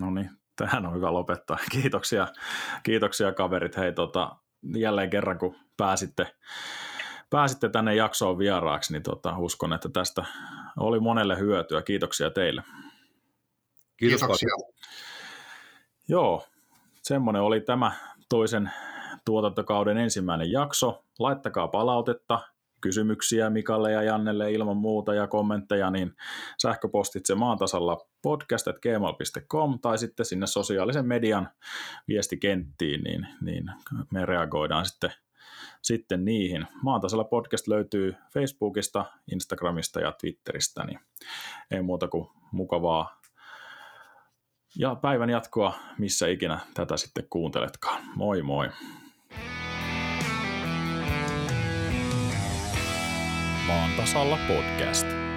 No 0.01 0.11
niin, 0.11 0.31
tähän 0.57 0.87
on 0.87 0.95
hyvä 0.95 1.13
lopettaa. 1.13 1.59
Kiitoksia, 1.73 2.29
kiitoksia 2.83 3.33
kaverit. 3.33 3.77
Hei, 3.77 3.93
tota, 3.93 4.37
jälleen 4.77 5.11
kerran 5.11 5.39
kun 5.39 5.57
pääsitte, 5.77 6.35
pääsitte 7.31 7.69
tänne 7.69 7.95
jaksoon 7.95 8.39
vieraaksi, 8.39 8.93
niin 8.93 9.03
tota, 9.03 9.39
uskon, 9.39 9.73
että 9.73 9.89
tästä 9.89 10.25
oli 10.79 11.01
monelle 11.01 11.39
hyötyä. 11.39 11.83
Kiitoksia 11.83 12.31
teille. 12.31 12.63
Kiitos 13.97 14.21
Kiitoksia. 14.21 14.49
Joo, 16.09 16.45
semmoinen 17.03 17.43
oli 17.43 17.61
tämä 17.61 17.93
toisen 18.29 18.71
tuotantokauden 19.25 19.99
ensimmäinen 19.99 20.53
jakso. 20.53 21.05
Laittakaa 21.19 21.69
palautetta, 21.69 22.41
kysymyksiä 22.81 23.51
Mikalle 23.51 23.93
ja 23.93 24.03
Jannelle 24.03 24.53
ilman 24.53 24.77
muuta 24.77 25.15
ja 25.15 25.27
kommentteja, 25.27 25.91
niin 25.91 26.13
sähköpostitse 26.63 27.35
maantasalla 27.35 27.99
podcast.gmail.com 28.23 29.79
tai 29.79 29.99
sitten 29.99 30.27
sinne 30.27 30.47
sosiaalisen 30.47 31.07
median 31.07 31.49
viestikenttiin, 32.09 33.03
niin, 33.03 33.27
niin 33.41 33.71
me 34.11 34.27
reagoidaan 34.27 34.87
sitten, 34.87 35.13
sitten 35.83 36.25
niihin. 36.25 36.67
Maantasalla 36.83 37.25
podcast 37.25 37.69
löytyy 37.69 38.15
Facebookista, 38.33 39.05
Instagramista 39.33 40.01
ja 40.01 40.13
Twitteristä, 40.13 40.85
niin 40.85 41.01
ei 41.71 41.83
muuta 41.83 42.09
kuin 42.09 42.29
mukavaa 42.53 43.21
ja 44.77 44.95
päivän 44.95 45.31
jatkoa, 45.31 45.75
missä 45.99 46.29
ikinä 46.29 46.61
tätä 46.75 46.97
sitten 46.97 47.27
kuunteletkaan. 47.31 48.03
Moi 48.17 48.43
moi! 48.43 48.69
Maan 53.67 53.91
tasalla 53.97 54.39
podcast. 54.49 55.28